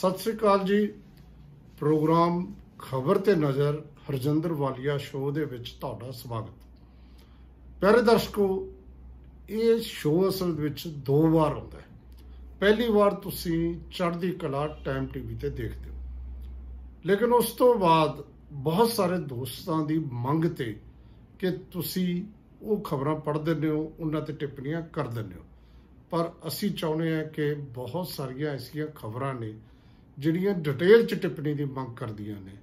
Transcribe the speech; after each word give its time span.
ਸਤਿ 0.00 0.18
ਸ੍ਰੀ 0.18 0.32
ਅਕਾਲ 0.32 0.64
ਜੀ। 0.64 0.86
ਪ੍ਰੋਗਰਾਮ 1.80 2.54
ਖਬਰ 2.78 3.18
ਤੇ 3.18 3.34
ਨਜ਼ਰ 3.34 3.84
ਹਰਜਿੰਦਰ 4.10 4.52
ਵਾਲੀਆ 4.52 4.98
ਸ਼ੋਅ 4.98 5.32
ਦੇ 5.32 5.44
ਵਿੱਚ 5.44 5.70
ਤੁਹਾਡਾ 5.70 6.10
ਸਵਾਗਤ। 6.10 6.50
ਪਿਆਰੇ 7.80 8.02
ਦਰਸ਼ਕੋ, 8.02 8.72
ਇਹ 9.50 9.80
ਸ਼ੋਅ 9.80 10.28
ਅਸਲ 10.28 10.52
ਵਿੱਚ 10.52 10.88
ਦੋ 10.88 11.30
ਵਾਰ 11.30 11.58
ਹੁੰਦਾ 11.58 11.78
ਹੈ। 11.78 11.84
ਪਹਿਲੀ 12.60 12.90
ਵਾਰ 12.90 13.14
ਤੁਸੀਂ 13.14 13.80
ਚੜ੍ਹਦੀ 13.90 14.30
ਕਲਾ 14.30 14.78
ਟਾਈਮ 14.84 15.06
ਟੀਵੀ 15.06 15.34
ਤੇ 15.34 15.50
ਦੇਖਦੇ 15.50 15.90
ਹੋ। 15.90 15.94
ਲੇਕਿਨ 17.06 17.32
ਉਸ 17.32 17.52
ਤੋਂ 17.52 17.74
ਬਾਅਦ 17.74 18.24
ਬਹੁਤ 18.52 18.90
ਸਾਰੇ 18.90 19.18
ਦੋਸਤਾਂ 19.18 19.86
ਦੀ 19.86 19.98
ਮੰਗ 20.12 20.44
ਤੇ 20.44 20.80
ਕਿ 21.38 21.50
ਤੁਸੀਂ 21.50 22.24
ਉਹ 22.62 22.80
ਖਬਰਾਂ 22.80 23.16
ਪੜ੍ਹ 23.16 23.38
ਦਿੰਦੇ 23.38 23.68
ਹੋ, 23.68 23.92
ਉਹਨਾਂ 24.00 24.20
ਤੇ 24.20 24.32
ਟਿੱਪਣੀਆਂ 24.32 24.82
ਕਰ 24.82 25.06
ਦਿੰਦੇ 25.08 25.34
ਹੋ। 25.34 25.44
ਪਰ 26.10 26.32
ਅਸੀਂ 26.48 26.70
ਚਾਹੁੰਦੇ 26.70 27.16
ਹਾਂ 27.16 27.24
ਕਿ 27.24 27.54
ਬਹੁਤ 27.54 28.08
ਸਾਰੀਆਂ 28.08 28.50
ਐਸੀਆਂ 28.50 28.86
ਖਬਰਾਂ 28.86 29.34
ਨੇ 29.34 29.54
ਜਿਹੜੀਆਂ 30.20 30.54
ਡਿਟੇਲ 30.54 31.06
ਚ 31.06 31.14
ਟਿੱਪਣੀ 31.14 31.54
ਦੀ 31.54 31.64
ਮੰਗ 31.64 31.96
ਕਰਦੀਆਂ 31.96 32.40
ਨੇ 32.40 32.56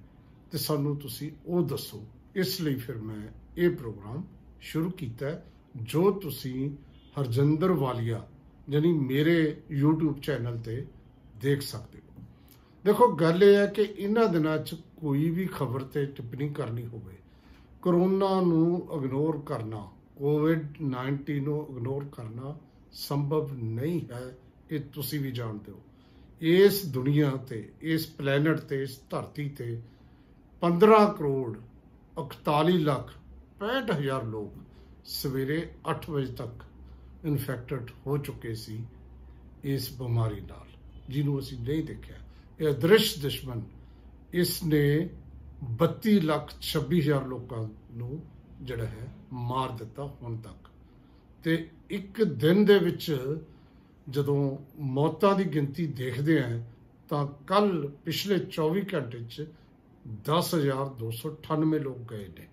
ਤੇ 0.50 0.58
ਸਾਨੂੰ 0.58 0.96
ਤੁਸੀਂ 0.96 1.32
ਉਹ 1.46 1.62
ਦੱਸੋ। 1.62 2.06
ਇਸ 2.34 2.60
ਲਈ 2.60 2.74
ਫਿਰ 2.74 2.96
ਮੈਂ 2.96 3.28
ਇਹ 3.56 3.70
ਪ੍ਰੋਗਰਾਮ 3.70 4.22
ਸ਼ੁਰੂ 4.60 4.90
ਕੀਤਾ 4.90 5.26
ਹੈ, 5.26 5.44
ਜੋ 5.76 6.10
ਤੁਸੀਂ 6.10 6.70
ਹਰਜਿੰਦਰ 7.20 7.72
ਵਾਲੀਆ 7.72 8.28
ਯਾਨੀ 8.70 8.92
ਮੇਰੇ 8.92 9.62
YouTube 9.82 10.18
ਚੈਨਲ 10.18 10.58
ਤੇ 10.58 10.86
ਦੇਖ 11.36 11.62
ਸਕਦੇ 11.62 11.98
ਹੋ। 11.98 12.22
ਦੇਖੋ 12.84 13.14
ਗੱਲ 13.16 13.42
ਇਹ 13.42 13.56
ਹੈ 13.56 13.66
ਕਿ 13.66 13.82
ਇਹਨਾਂ 13.82 14.28
ਦਿਨਾਂ 14.28 14.58
'ਚ 14.58 14.74
ਕੋਈ 14.74 15.30
ਵੀ 15.30 15.46
ਖਬਰ 15.46 15.80
ਤੇ 15.80 16.06
ਟਿੱਪਣੀ 16.06 16.48
ਕਰਨੀ 16.48 16.86
ਹੋਵੇ 16.86 17.14
ਕਰੋਨਾ 17.82 18.40
ਨੂੰ 18.40 18.88
ਇਗਨੋਰ 18.96 19.40
ਕਰਨਾ 19.46 19.88
ਕੋਵਿਡ 20.16 20.66
19 20.82 21.40
ਨੂੰ 21.40 21.66
ਇਗਨੋਰ 21.70 22.04
ਕਰਨਾ 22.12 22.58
ਸੰਭਵ 22.92 23.52
ਨਹੀਂ 23.52 24.00
ਹੈ 24.12 24.38
ਇਹ 24.70 24.80
ਤੁਸੀਂ 24.80 25.20
ਵੀ 25.20 25.30
ਜਾਣਦੇ 25.30 25.72
ਹੋ। 25.72 25.82
ਇਸ 26.40 26.86
ਦੁਨੀਆ 26.86 27.30
ਤੇ, 27.30 27.72
ਇਸ 27.80 28.06
ਪਲੈਨਟ 28.06 28.60
ਤੇ, 28.60 28.82
ਇਸ 28.82 29.00
ਧਰਤੀ 29.10 29.48
ਤੇ 29.48 29.82
15 30.62 31.14
ਕਰੋੜ 31.18 31.58
41 32.18 32.78
ਲੱਖ 32.78 33.12
65 33.60 33.92
ਹਜ਼ਾਰ 33.92 34.24
ਲੋਕ 34.24 34.52
ਸਵੇਰੇ 35.04 35.70
8 35.90 36.10
ਵਜੇ 36.10 36.32
ਤੱਕ 36.32 36.64
ਇਨਫੈਕਟਡ 37.24 37.90
ਹੋ 38.06 38.18
ਚੁੱਕੇ 38.18 38.54
ਸੀ 38.54 38.84
ਇਸ 39.64 39.98
ਬਿਮਾਰੀ 39.98 40.40
ਨਾਲ, 40.40 40.66
ਜਿਹਨੂੰ 41.08 41.38
ਅਸੀਂ 41.38 41.58
ਨਹੀਂ 41.58 41.84
ਦੇਖਿਆ। 41.84 42.16
ਇਹ 42.60 42.68
ਅਦ੍ਰਿਸ਼ 42.68 43.22
ਦੁਸ਼ਮਣ 43.22 43.60
ਇਸ 44.32 44.64
ਨੇ 44.64 45.08
32 45.82 46.20
ਲੱਖ 46.20 46.52
26 46.60 47.00
ਹਜ਼ਾਰ 47.00 47.26
ਲੋਕਾਂ 47.26 47.68
ਨੂੰ 47.92 48.22
ਜਿਹੜਾ 48.62 48.86
ਹੈ 48.86 49.14
ਮਾਰ 49.32 49.70
ਦਿੱਤਾ 49.70 50.16
ਹੁਣ 50.22 50.36
ਤੱਕ। 50.36 50.68
ਤੇ 51.44 51.68
ਇੱਕ 51.90 52.22
ਦਿਨ 52.22 52.64
ਦੇ 52.64 52.78
ਵਿੱਚ 52.78 53.36
ਜਦੋਂ 54.10 54.58
ਮੌਤਾਂ 54.78 55.34
ਦੀ 55.34 55.44
ਗਿਣਤੀ 55.44 55.86
ਦੇਖਦੇ 55.86 56.42
ਆਂ 56.42 56.62
ਤਾਂ 57.08 57.26
ਕੱਲ 57.46 57.88
ਪਿਛਲੇ 58.04 58.38
24 58.38 58.84
ਘੰਟੇ 58.94 59.18
'ਚ 59.18 59.46
10298 60.28 61.78
ਲੋਕ 61.78 61.98
ਗਏ 62.10 62.28
ਨੇ। 62.28 62.48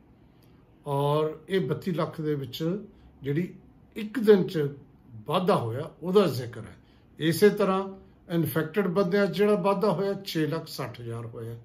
ਔਰ 0.88 1.38
ਇਹ 1.50 1.59
32 1.59 1.92
ਲੱਖ 1.92 2.22
ਦੇ 2.22 2.36
ਵਿੱਚ 2.36 2.80
ਜਿਹੜੀ 3.22 3.53
ਇੱਕ 3.95 4.20
ਦਿਨ 4.20 4.47
'ਚ 4.47 4.70
ਵਾਧਾ 5.28 5.56
ਹੋਇਆ, 5.56 5.92
ਉਹਦਾ 6.03 6.28
ਜ਼ਿਕਰ 6.28 6.62
ਹੈ। 6.62 6.78
ਇਸੇ 7.20 7.50
ਤਰ੍ਹਾਂ 7.50 7.90
ਇਨਫੈਕਟਡ 8.34 8.88
ਬੰਦਿਆਂ 8.88 9.28
'ਚ 9.28 9.38
ਜਿਹੜਾ 9.38 9.56
ਵਾਧਾ 9.56 9.92
ਹੋਇਆ 9.92 10.14
6 10.23 10.47
ਲੱਖ 10.47 10.67
60 10.67 11.02
ਹਜ਼ਾਰ 11.02 11.25
ਹੋਇਆ। 11.25 11.56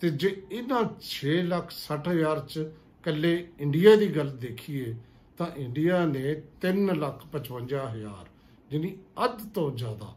ਤੇ 0.00 0.10
ਜੇ 0.10 0.42
ਇਹਨਾਂ 0.52 0.82
6 1.00 1.34
ਲੱਖ 1.42 1.70
60 1.70 2.12
ਹਜ਼ਾਰ 2.12 2.40
'ਚ 2.40 2.70
ਕੱਲੇ 3.02 3.48
ਇੰਡੀਆ 3.58 3.96
ਦੀ 3.96 4.16
ਗੱਲ 4.16 4.30
ਦੇਖੀਏ, 4.36 4.94
ਤਾਂ 5.38 5.46
ਇੰਡੀਆ 5.56 6.04
ਨੇ 6.06 6.42
3 6.60 6.94
ਲੱਖ 6.94 7.26
55 7.26 7.88
ਹਜ਼ਾਰ 7.88 8.28
ਯਾਨੀ 8.72 8.96
ਅੱਧ 9.24 9.38
ਤੋਂ 9.54 9.70
ਜ਼ਿਆਦਾ 9.76 10.14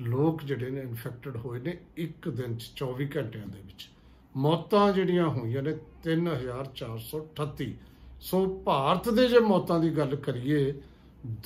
ਲੋਕ 0.00 0.42
ਜਿਹੜੇ 0.42 0.70
ਨੇ 0.70 0.80
ਇਨਫੈਕਟਡ 0.80 1.36
ਹੋਏ 1.36 1.60
ਨੇ 1.60 1.76
ਇੱਕ 1.96 2.28
ਦਿਨ 2.28 2.56
ਚ 2.56 2.70
24 2.76 3.06
ਘੰਟਿਆਂ 3.16 3.46
ਦੇ 3.46 3.60
ਵਿੱਚ। 3.66 3.88
ਮੌਤਾਂ 4.36 4.92
ਜਿਹੜੀਆਂ 4.92 5.28
ਹੋਈਆਂ 5.28 5.62
ਨੇ 5.62 5.72
3438 6.04 7.70
ਸੋ 8.20 8.44
ਭਾਰਤ 8.64 9.08
ਦੇ 9.08 9.26
ਜੇ 9.28 9.38
ਮੌਤਾਂ 9.38 9.78
ਦੀ 9.80 9.90
ਗੱਲ 9.96 10.16
ਕਰੀਏ 10.16 10.74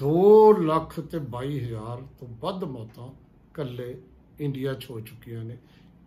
2 0.02 0.14
ਲੱਖ 0.62 1.00
ਤੇ 1.00 1.18
22 1.32 1.58
ਹਜ਼ਾਰ 1.60 2.02
ਤੋਂ 2.20 2.28
ਵੱਧ 2.40 2.64
ਮੌਤਾਂ 2.64 3.08
ਕੱਲੇ 3.54 3.96
ਇੰਡੀਆ 4.40 4.74
'ਚ 4.74 4.90
ਹੋ 4.90 5.00
ਚੁੱਕੀਆਂ 5.00 5.44
ਨੇ। 5.44 5.56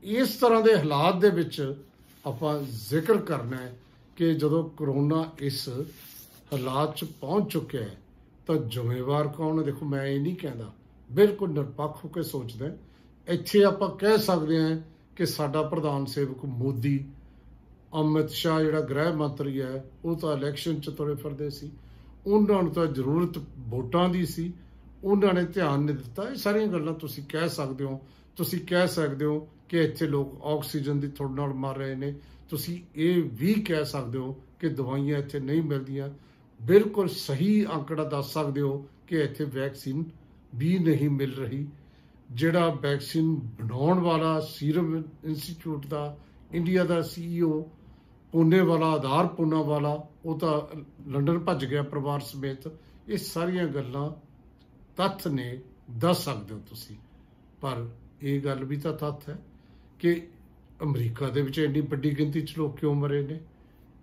ਇਸ 0.03 0.35
ਤਰ੍ਹਾਂ 0.35 0.61
ਦੇ 0.61 0.75
ਹਾਲਾਤ 0.77 1.15
ਦੇ 1.15 1.29
ਵਿੱਚ 1.29 1.75
ਆਪਾਂ 2.25 2.59
ਜ਼ਿਕਰ 2.89 3.17
ਕਰਨਾ 3.17 3.57
ਹੈ 3.57 3.77
ਕਿ 4.15 4.33
ਜਦੋਂ 4.33 4.63
ਕਰੋਨਾ 4.69 5.23
ਇਸ 5.39 5.67
ਹਾਲਾਤ 6.53 6.95
'ਚ 6.95 7.03
ਪਹੁੰਚ 7.21 7.51
ਚੁੱਕਿਆ 7.51 7.81
ਹੈ 7.81 7.97
ਤਾਂ 8.47 8.55
ਜ਼ਿੰਮੇਵਾਰ 8.55 9.27
ਕੌਣ 9.27 9.59
ਹੈ? 9.59 9.63
ਦੇਖੋ, 9.63 9.85
ਮੈਂ 9.85 10.05
ਇਹ 10.05 10.19
ਨਹੀਂ 10.19 10.35
ਕਹਿੰਦਾ। 10.35 10.73
ਬਿਲਕੁਲ 11.11 11.49
ਨਿਰਪੱਖ 11.49 12.05
ਹੋ 12.05 12.09
ਕੇ 12.09 12.23
ਸੋਚਦਾ 12.23 12.65
ਇੱਥੇ 13.27 13.63
ਆਪਾਂ 13.63 13.89
ਕਹਿ 13.89 14.17
ਸਕਦੇ 14.17 14.61
ਹਾਂ 14.61 14.79
ਕਿ 15.15 15.25
ਸਾਡਾ 15.25 15.61
ਪ੍ਰਧਾਨ 15.61 16.05
ਸੇਵਕ 16.05 16.45
ਮੋਦੀ, 16.45 17.05
ਅਮਿਤ 18.01 18.29
ਸ਼ਾਹ 18.29 18.61
ਜਿਹੜਾ 18.61 18.81
ਗ੍ਰਹਿ 18.81 19.11
ਮੰਤਰੀ 19.11 19.61
ਹੈ, 19.61 19.85
ਉਹ 20.05 20.15
ਤਾਂ 20.15 20.37
ਇਲੈਕਸ਼ਨ 20.37 20.79
'ਚ 20.79 20.89
ਤੁਰੇ 20.89 21.15
ਫਿਰਦੇ 21.15 21.49
ਸੀ। 21.49 21.71
ਉਹਨਾਂ 22.27 22.63
ਨੂੰ 22.63 22.71
ਤਾਂ 22.71 22.85
ਜ਼ਰੂਰਤ 22.85 23.37
ਵੋਟਾਂ 23.59 24.09
ਦੀ 24.09 24.25
ਸੀ। 24.25 24.53
ਉਹਨਾਂ 25.03 25.33
ਨੇ 25.33 25.43
ਧਿਆਨ 25.43 25.79
ਨਹੀਂ 25.79 25.95
ਦਿੱਤਾ। 25.95 26.29
ਇਹ 26.29 26.35
ਸਾਰੀਆਂ 26.35 26.67
ਗੱਲਾਂ 26.67 26.93
ਤੁਸੀਂ 26.93 27.23
ਕਹਿ 27.29 27.49
ਸਕਦੇ 27.49 27.85
ਹੋ। 27.85 28.01
ਤੁਸੀਂ 28.35 28.59
ਕਹਿ 28.67 28.87
ਸਕਦੇ 28.87 29.25
ਹੋ 29.25 29.47
ਕਿ 29.69 29.83
ਇੱਥੇ 29.83 30.07
ਲੋਕ 30.07 30.45
ਆਕਸੀਜਨ 30.45 30.99
ਦੀ 30.99 31.07
ਥੋੜ 31.07 31.31
ਨਾਲ 31.31 31.53
ਮਰ 31.53 31.77
ਰਹੇ 31.77 31.95
ਨੇ। 31.95 32.13
ਤੁਸੀਂ 32.49 32.81
ਇਹ 32.95 33.23
ਵੀ 33.33 33.53
ਕਹਿ 33.53 33.85
ਸਕਦੇ 33.85 34.19
ਹੋ 34.19 34.35
ਕਿ 34.59 34.69
ਦਵਾਈਆਂ 34.69 35.19
ਇੱਥੇ 35.19 35.39
ਨਹੀਂ 35.39 35.61
ਮਿਲਦੀਆਂ। 35.61 36.09
ਬਿਲਕੁਲ 36.61 37.07
ਸਹੀ 37.07 37.65
ਅੰਕੜਾ 37.65 38.03
ਦੱਸ 38.03 38.33
ਸਕਦੇ 38.33 38.61
ਹੋ 38.61 38.87
ਕਿ 39.07 39.15
ਇੱਥੇ 39.15 39.43
ਵੈਕਸੀਨ 39.43 40.03
ਵੀ 40.55 40.79
ਨਹੀਂ 40.79 41.09
ਮਿਲ 41.09 41.33
ਰਹੀ, 41.33 41.67
ਜਿਹੜਾ 42.31 42.69
ਵੈਕਸੀਨ 42.69 43.35
ਬਣਾਉਣ 43.35 43.99
ਵਾਲਾ 43.99 44.39
ਸੀਰਮ 44.39 45.03
ਇੰਸਟੀਚਿਊਟ 45.25 45.87
ਦਾ, 45.87 46.17
ਇੰਡੀਆ 46.51 46.83
ਦਾ 46.83 47.01
ਸੀਈਓ 47.01 47.69
ਪੁਨੇ 48.31 48.59
ਵਾਲਾ, 48.59 48.91
ਆਧਾਰ 48.91 49.27
ਪੁਨਾ 49.27 49.61
ਵਾਲਾ, 49.61 50.07
ਉਹ 50.25 50.39
ਤਾਂ 50.39 50.61
ਲੰਡਨ 51.09 51.39
ਭੱਜ 51.39 51.65
ਗਿਆ 51.65 51.83
ਪਰਿਵਾਰ 51.83 52.19
ਸਮੇਤ, 52.19 52.71
ਇਹ 53.07 53.17
ਸਾਰੀਆਂ 53.17 53.67
ਗੱਲਾਂ 53.67 54.11
ਤੱਥ 54.97 55.27
ਨੇ, 55.27 55.61
ਦੱਸ 55.91 56.25
ਸਕਦੇ 56.25 56.53
ਹੋ 56.53 56.59
ਤੁਸੀਂ। 56.69 56.95
ਪਰ 57.61 57.89
ਇਹ 58.21 58.41
ਗੱਲ 58.41 58.63
ਵੀ 58.63 58.77
ਤਾਂ 58.77 58.93
ਤੱਥ 58.93 59.29
ਹੈ 59.29 59.39
ਕਿ 59.99 60.27
ਅਮਰੀਕਾ 60.83 61.29
ਦੇ 61.29 61.41
ਵਿੱਚ 61.41 61.59
ਇੰਨੀ 61.59 61.81
ਵੱਡੀ 61.81 62.17
ਗਿਣਤੀ 62.17 62.41
'ਚ 62.41 62.57
ਲੋਕ 62.57 62.79
ਕਿਉਂ 62.79 62.95
ਮਰੇ 62.95 63.21
ਨੇ? 63.21 63.39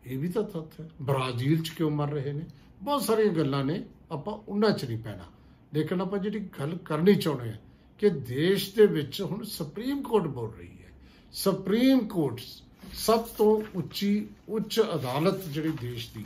ਇਹ 0.06 0.18
ਵੀ 0.18 0.28
ਤਾਂ 0.28 0.42
ਤੱਥ 0.42 0.80
ਹੈ। 0.80 0.90
ਬ੍ਰਾਜ਼ੀਲ 1.02 1.62
'ਚ 1.62 1.68
ਕਿਉਂ 1.68 1.90
ਮਰ 1.90 2.10
ਰਹੇ 2.10 2.32
ਨੇ? 2.32 2.44
ਬਹੁਤ 2.82 3.02
ਸਾਰੀਆਂ 3.02 3.32
ਗੱਲਾਂ 3.32 3.64
ਨੇ, 3.64 3.84
ਆਪਾਂ 4.12 4.34
ਉਹਨਾਂ 4.34 4.70
'ਚ 4.70 4.84
ਨਹੀਂ 4.84 4.98
ਪੈਣਾ। 4.98 5.24
ਲੇਕਿਨ 5.74 6.00
ਆਪਾਂ 6.00 6.18
ਜਿਹੜੀ 6.18 6.40
ਗੱਲ 6.40 6.76
ਕਰਨੀ 6.76 7.14
ਚਾਹੁੰਦੇ 7.14 7.50
ਹਾਂ 7.50 7.58
ਕਿ 7.98 8.10
ਦੇਸ਼ 8.10 8.74
ਦੇ 8.74 8.86
ਵਿੱਚ 8.86 9.22
ਹੁਣ 9.22 9.44
ਸੁਪਰੀਮ 9.44 10.02
ਕੋਰਟ 10.02 10.26
ਬੋਲ 10.26 10.52
ਰਹੀ 10.58 10.68
ਹੈ। 10.68 10.92
ਸੁਪਰੀਮ 11.32 11.98
ਕੋਰਟ 11.98 12.40
ਸਭ 12.92 13.18
ਤੋਂ 13.18 13.78
ਉੱਚੀ, 13.78 14.26
ਉੱਚ 14.48 14.80
ਅਦਾਲਤ 14.94 15.44
ਜਿਹੜੀ 15.44 15.72
ਦੇਸ਼ 15.80 16.10
ਦੀ, 16.14 16.24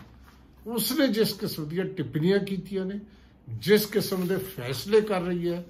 ਉਸਨੇ 0.66 1.08
ਜਿਸ 1.08 1.32
ਕਿਸਮ 1.32 1.68
ਦੀਆਂ 1.68 1.84
ਟਿੱਪਣੀਆਂ 1.84 2.38
ਕੀਤੀਆਂ 2.38 2.86
ਨੇ, 2.86 3.00
ਜਿਸ 3.48 3.86
ਕਿਸਮ 3.86 4.26
ਦੇ 4.26 4.36
ਫੈਸਲੇ 4.36 5.00
ਕਰ 5.00 5.20
ਰਹੀ 5.20 5.48
ਹੈ, 5.48 5.66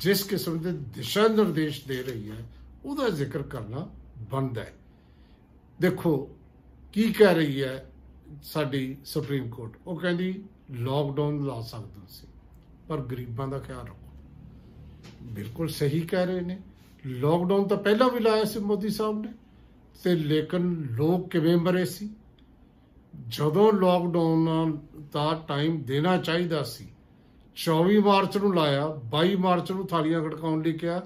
ਜਿਸ 0.00 0.22
ਕਿਸਮ 0.22 0.58
ਦੇ 0.58 0.72
ਦਿਸ਼ਾ 0.72 1.28
ਨਿਰਦੇਸ਼ 1.28 1.86
ਦੇ 1.86 2.02
ਰਹੀ 2.02 2.30
ਹੈ, 2.30 2.46
ਉਹਦਾ 2.84 3.08
ਜ਼ਿਕਰ 3.08 3.42
ਕਰਨਾ 3.42 3.90
ਬਣਦਾ 4.30 4.62
ਹੈ। 4.62 4.74
ਦੇਖੋ 5.80 6.35
ਕੀ 6.96 7.12
ਕਹਿ 7.12 7.34
ਰਹੀ 7.34 7.62
ਹੈ 7.62 7.92
ਸਾਡੀ 8.42 8.96
ਸੁਪਰੀਮ 9.04 9.48
ਕੋਰਟ? 9.50 9.72
ਉਹ 9.86 9.96
ਕਹਿੰਦੀ 9.96 10.44
ਲਾਕਡਾਊਨ 10.70 11.44
ਲਾ 11.44 11.60
ਸਕਦੇ 11.60 12.06
ਸੀ 12.08 12.26
ਪਰ 12.88 13.00
ਗਰੀਬਾਂ 13.00 13.48
ਦਾ 13.48 13.58
ਖਿਆਲ 13.58 13.86
ਰੱਖੋ। 13.86 14.12
ਬਿਲਕੁਲ 15.22 15.68
ਸਹੀ 15.68 16.00
ਕਹਿ 16.00 16.26
ਰਹੇ 16.26 16.40
ਨੇ। 16.40 16.58
ਲਾਕਡਾਊਨ 17.06 17.66
ਤਾਂ 17.68 17.76
ਪਹਿਲਾਂ 17.76 18.08
ਵੀ 18.10 18.20
ਲਾਇਆ 18.20 18.44
ਸੀ 18.44 18.58
ਮੋਦੀ 18.58 18.88
ਸਾਹਿਬ 18.88 19.20
ਨੇ, 19.22 19.32
ਤੇ 20.04 20.14
ਲੇਕਿਨ 20.14 20.70
ਲੋਕ 20.90 21.28
ਕਿਵੇਂ 21.30 21.56
ਮਰੇ 21.56 21.84
ਸੀ? 21.84 22.08
ਜਦੋਂ 23.28 23.72
ਲਾਕਡਾਊਨ 23.72 24.78
ਦਾ 25.12 25.44
ਟਾਈਮ 25.48 25.82
ਦੇਣਾ 25.82 26.16
ਚਾਹੀਦਾ 26.16 26.62
ਸੀ 26.62 26.88
24 27.56 28.00
ਮਾਰਚ 28.00 28.38
ਨੂੰ 28.38 28.54
ਲਾਇਆ 28.54 28.88
22 29.10 29.36
ਮਾਰਚ 29.36 29.72
ਨੂੰ 29.72 29.86
ਥਾਲੀਆਂ 29.86 30.20
ਖੜਕਾਉਣ 30.20 30.62
ਲਈ 30.62 30.72
ਕਿਹਾ 30.72 31.02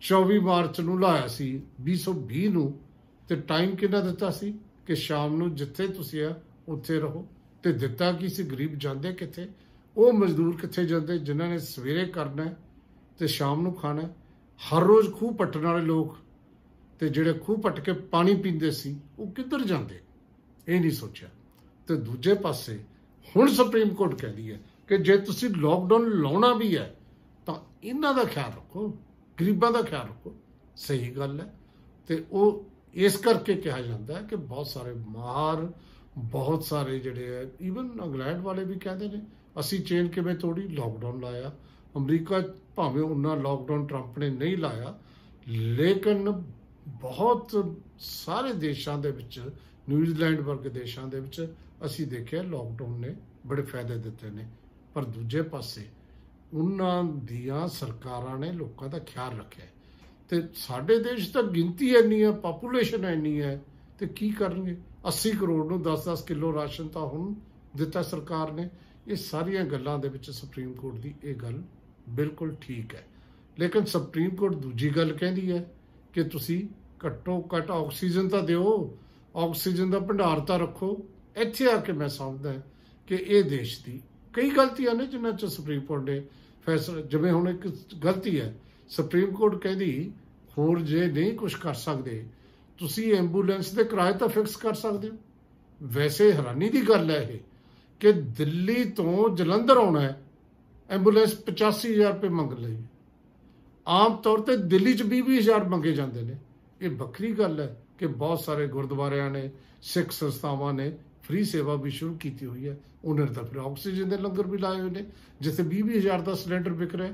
24 0.00 0.40
ਮਾਰਚ 0.40 0.80
ਨੂੰ 0.80 1.00
ਲਾਇਆ 1.00 1.26
ਸੀ 1.26 1.62
2020 1.80 2.48
ਨੂੰ, 2.48 2.78
ਤੇ 3.28 3.36
ਟਾਈਮ 3.36 3.76
ਕਿੰਨਾ 3.76 4.00
ਦਿੱਤਾ 4.00 4.30
ਸੀ? 4.30 4.54
ਕਿ 4.90 4.96
ਸ਼ਾਮ 4.96 5.36
ਨੂੰ 5.36 5.54
ਜਿੱਥੇ 5.54 5.88
ਤੁਸੀਂ 5.88 6.24
ਆ, 6.24 6.40
ਉੱਥੇ 6.68 7.00
ਰਹੋ। 7.00 7.28
ਤੇ 7.62 7.72
ਦਿੱਤਾ 7.72 8.12
ਕੀ 8.12 8.28
ਸੀ? 8.28 8.42
ਗਰੀਬ 8.42 8.74
ਜਾਂਦੇ 8.74 9.12
ਕਿੱਥੇ? 9.12 9.48
ਉਹ 9.96 10.12
ਮਜ਼ਦੂਰ 10.12 10.56
ਕਿੱਥੇ 10.56 10.84
ਜਾਂਦੇ 10.84 11.18
ਜਿਨ੍ਹਾਂ 11.18 11.48
ਨੇ 11.48 11.58
ਸਵੇਰੇ 11.58 12.06
ਕਰਨਾ 12.06 12.44
ਹੈ 12.44 12.56
ਤੇ 13.18 13.26
ਸ਼ਾਮ 13.26 13.62
ਨੂੰ 13.62 13.74
ਖਾਣਾ 13.74 14.02
ਹੈ? 14.02 14.16
ਹਰ 14.58 14.82
ਰੋਜ਼ 14.82 15.12
ਖੂਹ 15.12 15.34
ਪੱਟਣ 15.34 15.60
ਵਾਲੇ 15.60 15.84
ਲੋਕ 15.84 16.16
ਤੇ 17.00 17.08
ਜਿਹੜੇ 17.08 17.32
ਖੂਹ 17.32 17.58
ਪੱਟ 17.58 17.80
ਕੇ 17.80 17.92
ਪਾਣੀ 17.92 18.34
ਪੀਂਦੇ 18.34 18.70
ਸੀ, 18.70 19.00
ਉਹ 19.18 19.30
ਕਿੱਧਰ 19.30 19.60
ਜਾਂਦੇ? 19.64 20.00
ਇਹ 20.68 20.80
ਨਹੀਂ 20.80 20.90
ਸੋਚਿਆ। 20.90 21.28
ਤੇ 21.88 21.96
ਦੂਜੇ 21.96 22.34
ਪਾਸੇ 22.34 22.84
ਹੁਣ 23.36 23.48
ਸੁਪਰੀਮ 23.48 23.88
ਕੋਰਟ 23.88 24.14
ਕਹਿੰਦੀ 24.14 24.52
ਹੈ 24.52 24.60
ਕਿ 24.88 24.98
ਜੇ 24.98 25.18
ਤੁਸੀਂ 25.18 25.50
ਲਾਕਡਾਊਨ 25.50 26.10
ਲਾਉਣਾ 26.10 26.54
ਵੀ 26.54 26.76
ਹੈ, 26.76 26.96
ਤਾਂ 27.46 27.54
ਇਹਨਾਂ 27.84 28.14
ਦਾ 28.14 28.24
ਖਿਆਲ 28.24 28.48
ਰੱਖੋ, 28.48 28.98
ਗਰੀਬਾਂ 29.40 29.72
ਦਾ 29.72 29.82
ਖਿਆਲ 29.82 30.08
ਰੱਖੋ। 30.08 30.36
ਸਹੀ 30.76 31.10
ਗੱਲ 31.10 31.40
ਹੈ। 31.40 31.54
ਤੇ 32.06 32.24
ਉਹ 32.32 32.69
ਇਸ 32.94 33.16
ਕਰਕੇ 33.16 33.54
ਕਿਹਾ 33.54 33.80
ਜਾਂਦਾ 33.80 34.16
ਹੈ 34.16 34.22
ਕਿ 34.22 34.36
ਬਹੁਤ 34.36 34.66
ਸਾਰੇ 34.66 34.94
ਮਾਰ, 34.94 35.72
ਬਹੁਤ 36.18 36.64
ਸਾਰੇ 36.64 36.98
ਜਿਹੜੇ 36.98 37.34
ਹੈ 37.34 37.46
ਈਵਨ 37.62 37.90
ਇੰਗਲੈਂਡ 38.04 38.40
ਵਾਲੇ 38.40 38.64
ਵੀ 38.64 38.78
ਕਹਿੰਦੇ 38.78 39.08
ਨੇ, 39.08 39.22
ਅਸੀਂ 39.60 39.80
ਚੇਨ 39.80 40.08
ਕਿਵੇਂ 40.08 40.34
ਤੋੜੀ? 40.34 40.68
ਲਾਕਡਾਊਨ 40.68 41.20
ਲਾਇਆ। 41.20 41.52
ਅਮਰੀਕਾ 41.96 42.42
ਭਾਵੇਂ 42.76 43.02
ਉਹਨਾਂ 43.02 43.36
ਲਾਕਡਾਊਨ 43.36 43.86
ਟਰੰਪ 43.86 44.18
ਨੇ 44.18 44.30
ਨਹੀਂ 44.30 44.56
ਲਾਇਆ, 44.56 44.98
ਲੇਕਿਨ 45.48 46.44
ਬਹੁਤ 46.88 47.74
ਸਾਰੇ 47.98 48.52
ਦੇਸ਼ਾਂ 48.52 48.98
ਦੇ 48.98 49.10
ਵਿੱਚ 49.10 49.50
ਨਿਊਜ਼ੀਲੈਂਡ 49.88 50.40
ਵਰਗੇ 50.40 50.68
ਦੇਸ਼ਾਂ 50.68 51.08
ਦੇ 51.08 51.20
ਵਿੱਚ 51.20 51.54
ਅਸੀਂ 51.86 52.06
ਦੇਖਿਆ 52.06 52.42
ਲੋਕਡਾਊਨ 52.42 53.00
ਨੇ 53.00 53.16
ਬੜੇ 53.46 53.62
ਫਾਇਦੇ 53.62 53.96
ਦਿੱਤੇ 53.96 54.30
ਨੇ। 54.30 54.48
ਪਰ 54.94 55.04
ਦੂਜੇ 55.04 55.42
ਪਾਸੇ, 55.42 55.86
ਉਹਨਾਂ 56.54 57.04
ਦੀਆਂ 57.04 57.68
ਸਰਕਾਰਾਂ 57.68 58.38
ਨੇ 58.38 58.52
ਲੋਕਾਂ 58.52 58.88
ਦਾ 58.88 58.98
ਖਿਆਲ 58.98 59.38
ਰੱਖਿਆ। 59.38 59.66
ਤੇ 60.30 60.42
ਸਾਡੇ 60.54 60.98
ਦੇਸ਼ 60.98 61.32
ਤਾਂ 61.32 61.42
ਗਿਣਤੀ 61.42 61.94
ਇੰਨੀ 61.94 62.22
ਹੈ 62.22 62.30
ਪੋਪੂਲੇਸ਼ਨ 62.30 63.04
ਇੰਨੀ 63.04 63.40
ਹੈ, 63.40 63.62
ਤੇ 63.98 64.06
ਕੀ 64.06 64.30
ਕਰਨਗੇ? 64.30 64.76
80 65.08 65.30
ਕਰੋੜ 65.30 65.66
ਨੂੰ 65.66 65.82
10-10 65.82 66.22
ਕਿਲੋ 66.22 66.54
ਰਾਸ਼ਨ 66.54 66.88
ਤਾਂ 66.88 67.02
ਹੁਣ 67.02 67.34
ਦਿੱਤਾ 67.76 68.02
ਸਰਕਾਰ 68.02 68.52
ਨੇ। 68.52 68.68
ਇਹ 69.08 69.16
ਸਾਰੀਆਂ 69.16 69.64
ਗੱਲਾਂ 69.64 69.98
ਦੇ 69.98 70.08
ਵਿੱਚ 70.08 70.30
ਸੁਪਰੀਮ 70.30 70.72
ਕੋਰਟ 70.72 70.94
ਦੀ 70.94 71.14
ਇਹ 71.24 71.34
ਗੱਲ 71.34 71.62
ਬਿਲਕੁਲ 72.08 72.54
ਠੀਕ 72.60 72.94
ਹੈ। 72.94 73.06
ਲੇਕਿਨ 73.58 73.84
ਸੁਪਰੀਮ 73.84 74.30
ਕੋਰਟ 74.30 74.54
ਦੂਜੀ 74.54 74.90
ਗੱਲ 74.90 75.12
ਕਹਿੰਦੀ 75.12 75.50
ਹੈ 75.52 75.72
ਕਿ 76.12 76.22
ਤੁਸੀਂ 76.22 76.68
ਘੱਟੋ 77.06 77.48
ਘੱਟ 77.56 77.70
ਆਕਸੀਜਨ 77.70 78.28
ਤਾਂ 78.28 78.42
ਦਿਓ, 78.42 78.98
ਆਕਸੀਜਨ 79.36 79.90
ਦਾ 79.90 79.98
ਭੰਡਾਰ 79.98 80.40
ਤਾਂ 80.40 80.58
ਰੱਖੋ। 80.58 81.06
ਇੱਥੇ 81.36 81.66
ਆ 81.66 81.76
ਕੇ 81.76 81.92
ਮੈਂ 81.92 82.08
ਸਮਝਦਾ 82.08 82.54
ਕਿ 83.06 83.14
ਇਹ 83.14 83.44
ਦੇਸ਼ 83.44 83.84
ਦੀ 83.84 84.00
ਕਈ 84.32 84.50
ਗਲਤੀਆਂ 84.50 84.94
ਨੇ 84.94 85.06
ਜਿਨ੍ਹਾਂ 85.06 85.32
ਚ 85.32 85.44
ਸੁਪਰੀਮ 85.44 85.80
ਕੋਰਟ 85.80 86.02
ਨੇ 86.02 86.22
ਫੈਸਲਾ 86.66 87.00
ਜਿਵੇਂ 87.00 87.32
ਹੁਣ 87.32 87.48
ਇੱਕ 87.48 87.68
ਗਲਤੀ 88.04 88.40
ਹੈ 88.40 88.54
ਸੁਪਰੀਮ 88.90 89.32
ਕੋਰਟ 89.32 89.54
ਕਹਿੰਦੀ, 89.54 90.12
ਹੋਰ 90.58 90.80
ਜੇ 90.80 91.06
ਨਹੀਂ 91.06 91.32
ਕੁਝ 91.34 91.54
ਕਰ 91.54 91.74
ਸਕਦੇ, 91.74 92.24
ਤੁਸੀਂ 92.78 93.14
ਐਂਬੂਲੈਂਸ 93.14 93.70
ਦੇ 93.72 93.84
ਕਿਰਾਏ 93.84 94.12
ਤਾਂ 94.12 94.28
ਫਿਕਸ 94.28 94.56
ਕਰ 94.56 94.74
ਸਕਦੇ 94.74 95.08
ਹੋ। 95.08 95.16
ਵੈਸੇ 95.82 96.32
ਹੈਰਾਨੀ 96.32 96.68
ਦੀ 96.68 96.80
ਗੱਲ 96.88 97.10
ਹੈ 97.10 97.20
ਇਹ 97.22 97.38
ਕਿ 98.00 98.12
ਦਿੱਲੀ 98.12 98.84
ਤੋਂ 98.84 99.36
ਜਲੰਧਰ 99.36 99.76
ਆਉਣਾ 99.76 100.00
ਹੈ, 100.00 100.20
ਐਂਬੂਲੈਂਸ 100.90 101.34
85000 101.34 102.12
ਰੁਪਏ 102.14 102.28
ਮੰਗ 102.28 102.52
ਲਈ। 102.52 102.76
ਆਮ 103.86 104.16
ਤੌਰ 104.16 104.40
ਤੇ 104.40 104.56
ਦਿੱਲੀ 104.56 104.94
'ਚ 104.94 105.02
20000 105.02 105.68
ਮੰਗੇ 105.68 105.92
ਜਾਂਦੇ 105.92 106.22
ਨੇ। 106.22 106.36
ਇਹ 106.80 106.90
ਵੱਖਰੀ 106.90 107.32
ਗੱਲ 107.32 107.60
ਹੈ 107.60 107.76
ਕਿ 107.98 108.06
ਬਹੁਤ 108.06 108.40
ਸਾਰੇ 108.40 108.66
ਗੁਰਦੁਆਰਿਆਂ 108.66 109.30
ਨੇ, 109.30 109.50
ਸਿੱਖ 109.82 110.10
ਸੰਸਥਾਵਾਂ 110.10 110.72
ਨੇ 110.74 110.92
ਫ੍ਰੀ 111.22 111.44
ਸੇਵਾ 111.44 111.74
ਵੀ 111.74 111.90
ਸ਼ੁਰੂ 111.90 112.14
ਕੀਤੀ 112.16 112.46
ਹੋਈ 112.46 112.68
ਹੈ। 112.68 112.76
ਉਹਨਾਂ 113.04 113.26
ਨੇ 113.26 113.34
ਤਾਂ 113.34 113.44
ਫਿਰ 113.44 113.58
ਆਕਸੀਜਨ 113.58 114.08
ਦੇ 114.08 114.16
ਲੰਗਰ 114.16 114.46
ਵੀ 114.46 114.58
ਲਾਏ 114.58 114.80
ਹੋਏ 114.80 114.90
ਨੇ, 114.90 115.04
ਜਿੱਥੇ 115.40 115.62
20000 115.62 116.22
ਦਾ 116.22 116.34
ਸਿਲੰਡਰ 116.34 116.72
ਵਿਕ 116.72 116.94
ਰਿਹਾ 116.94 117.12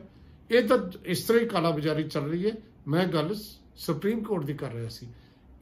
ਇਹ 0.50 0.62
ਤਾਂ 0.62 0.78
ਇਸ 1.04 1.22
ਤਰ੍ਹਾਂ 1.24 1.42
ਹੀ 1.42 1.48
ਕਾਲਾ 1.48 1.70
ਬਾਜ਼ਾਰੀ 1.70 2.02
ਚੱਲ 2.02 2.24
ਰਹੀ 2.24 2.46
ਹੈ। 2.46 2.52
ਮੈਂ 2.88 3.06
ਗੱਲ 3.06 3.34
ਸੁਪਰੀਮ 3.76 4.22
ਕੋਰਟ 4.22 4.44
ਦੀ 4.44 4.54
ਕਰ 4.54 4.72
ਰਿਹਾ 4.72 4.88
ਸੀ। 4.88 5.06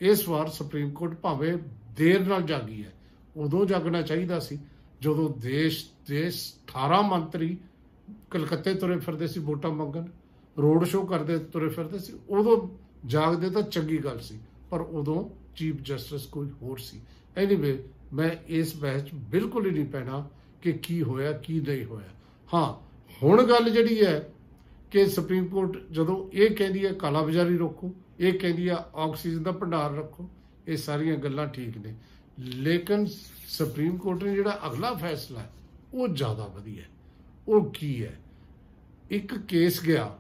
ਇਸ 0.01 0.29
ਵਾਰ 0.29 0.49
ਸੁਪਰੀਮ 0.49 0.91
ਕੋਰਟ 0.91 1.15
ਭਾਵੇਂ 1.15 1.57
ਦੇਰ 1.97 2.27
ਨਾਲ 2.27 2.43
ਜਾਗੀ 2.43 2.85
ਹੈ, 2.85 2.93
ਉਦੋਂ 3.37 3.67
ਜਾਗਣਾ 3.67 4.03
ਚਾਹੀਦਾ 4.03 4.39
ਸੀ। 4.39 4.59
ਜਦੋਂ 5.01 5.29
ਦੇਸ਼ 5.39 5.85
ਦੇਸ਼ 6.09 6.55
18 6.67 7.03
ਮੰਤਰੀ 7.03 7.57
ਕਲਕੱਤੇ 8.31 8.75
ਤੁਰੇ 8.75 8.99
ਫਿਰਦੇ 8.99 9.27
ਸੀ 9.27 9.41
ਵੋਟਾਂ 9.41 9.71
ਮੰਗਣ, 9.71 10.05
ਰੋਡ 10.59 10.85
ਸ਼ੋਅ 10.85 11.07
ਕਰਦੇ 11.07 11.39
ਤੁਰੇ 11.39 11.69
ਫਿਰਦੇ 11.69 11.99
ਸੀ, 11.99 12.13
ਉਦੋਂ 12.29 12.69
ਜਾਗਦੇ 13.07 13.51
ਤਾਂ 13.51 13.63
ਚੰਗੀ 13.63 13.99
ਗੱਲ 13.99 14.19
ਸੀ, 14.19 14.39
ਪਰ 14.71 14.81
ਉਦੋਂ 14.81 15.29
ਚੀਫ 15.57 15.81
ਜਸਟਿਸ 15.83 16.27
ਕੋਈ 16.27 16.51
ਹੋਰ 16.63 16.79
ਸੀ। 16.79 17.01
ਐਨੀਵੇ 17.37 17.85
ਮੈਂ 18.13 18.31
ਇਸ 18.49 18.77
ਬਹਿਸ 18.77 19.03
ਬਿਲਕੁਲ 19.15 19.67
ਹੀ 19.67 19.71
ਨਹੀਂ 19.71 19.87
ਪੈਣਾ 19.87 20.29
ਕਿ 20.63 20.73
ਕੀ 20.73 21.03
ਹੋਇਆ, 21.03 21.33
ਕੀ 21.33 21.61
ਨਹੀਂ 21.61 21.85
ਹੋਇਆ। 21.85 22.09
ਹਾਂ, 22.55 22.73
ਹੁਣ 23.23 23.43
ਗੱਲ 23.43 23.71
ਜਿਹੜੀ 23.71 24.05
ਹੈ 24.05 24.34
ਕਿ 24.95 25.07
ਸੁਪਰੀਮ 25.07 25.47
ਕੋਰਟ 25.47 25.77
ਜਦੋਂ 25.91 26.31
ਇਹ 26.33 26.51
ਕਹਿੰਦੀ 26.57 26.87
ਹੈ 26.87 26.93
ਕਾਲਾ 26.93 27.23
ਬਾਜ਼ਾਰੀ 27.23 27.57
ਰੋਕੋ, 27.57 27.95
ਇਹ 28.21 28.33
ਕਹਿੰਦੀ 28.33 28.69
ਆ 28.69 28.91
ਆਕਸੀਜਨ 28.95 29.43
ਦਾ 29.43 29.53
ਭੰਡਾਰ 29.53 29.95
ਰੱਖੋ, 29.95 30.29
ਇਹ 30.69 30.77
ਸਾਰੀਆਂ 30.77 31.17
ਗੱਲਾਂ 31.17 31.47
ਠੀਕ 31.47 31.79
ਨੇ। 31.79 31.95
ਲੇਕਿਨ 32.39 33.07
ਸੁਪਰੀਮ 33.49 33.97
ਕੋਰਟ 33.97 34.25
ਨੇ 34.25 34.35
ਜਿਹੜਾ 34.35 34.61
ਅਗਲਾ 34.67 34.93
ਫੈਸਲਾ 34.95 35.41
ਹੈ, 35.41 35.51
ਉਹ 35.95 36.09
ਜ਼ਿਆਦਾ 36.09 36.47
ਵਧੀਆ 36.47 36.83
ਉਹ 37.49 37.71
ਕੀ 37.71 38.05
ਹੈ? 38.05 38.21
ਇੱਕ 39.11 39.39
ਕੇਸ 39.39 39.83
ਗਿਆ 39.83 40.19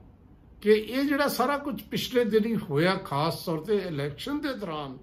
ਕਿ 0.60 0.70
ਇਹ 0.70 1.04
ਜਿਹੜਾ 1.04 1.28
ਸਾਰਾ 1.28 1.58
ਕੁਝ 1.58 1.82
ਪਿਛਲੇ 1.82 2.24
ਦਿਨੀ 2.24 2.56
ਹੋਇਆ, 2.56 2.94
ਖਾਸ 2.94 3.44
ਤੌਰ 3.44 3.58
ਤੇ 3.58 3.76
ਇਲੈਕਸ਼ਨ 3.76 4.40
ਦੇ 4.40 4.54
ਦੌਰਾਨ, 4.54 4.98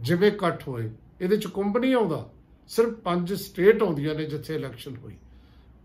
ਜਿਵੇਂ 0.00 0.32
ਕੱਟ 0.32 0.68
ਹੋਏ, 0.68 0.90
ਇਹਦੇ 1.20 1.36
ਚ 1.36 1.46
ਕੁੰਭ 1.46 1.78
ਨਹੀਂ 1.78 1.94
ਆਉਂਦਾ, 1.94 2.30
ਸਿਰਫ 2.68 2.90
ਪੰਜ 2.90 3.32
ਸਟੇਟ 3.32 3.82
ਆਉਂਦੀਆਂ 3.82 4.14
ਨੇ 4.14 4.24
ਜਿੱਥੇ 4.24 4.54
ਇਲੈਕਸ਼ਨ 4.54 4.96
ਹੋਈ। 4.96 5.16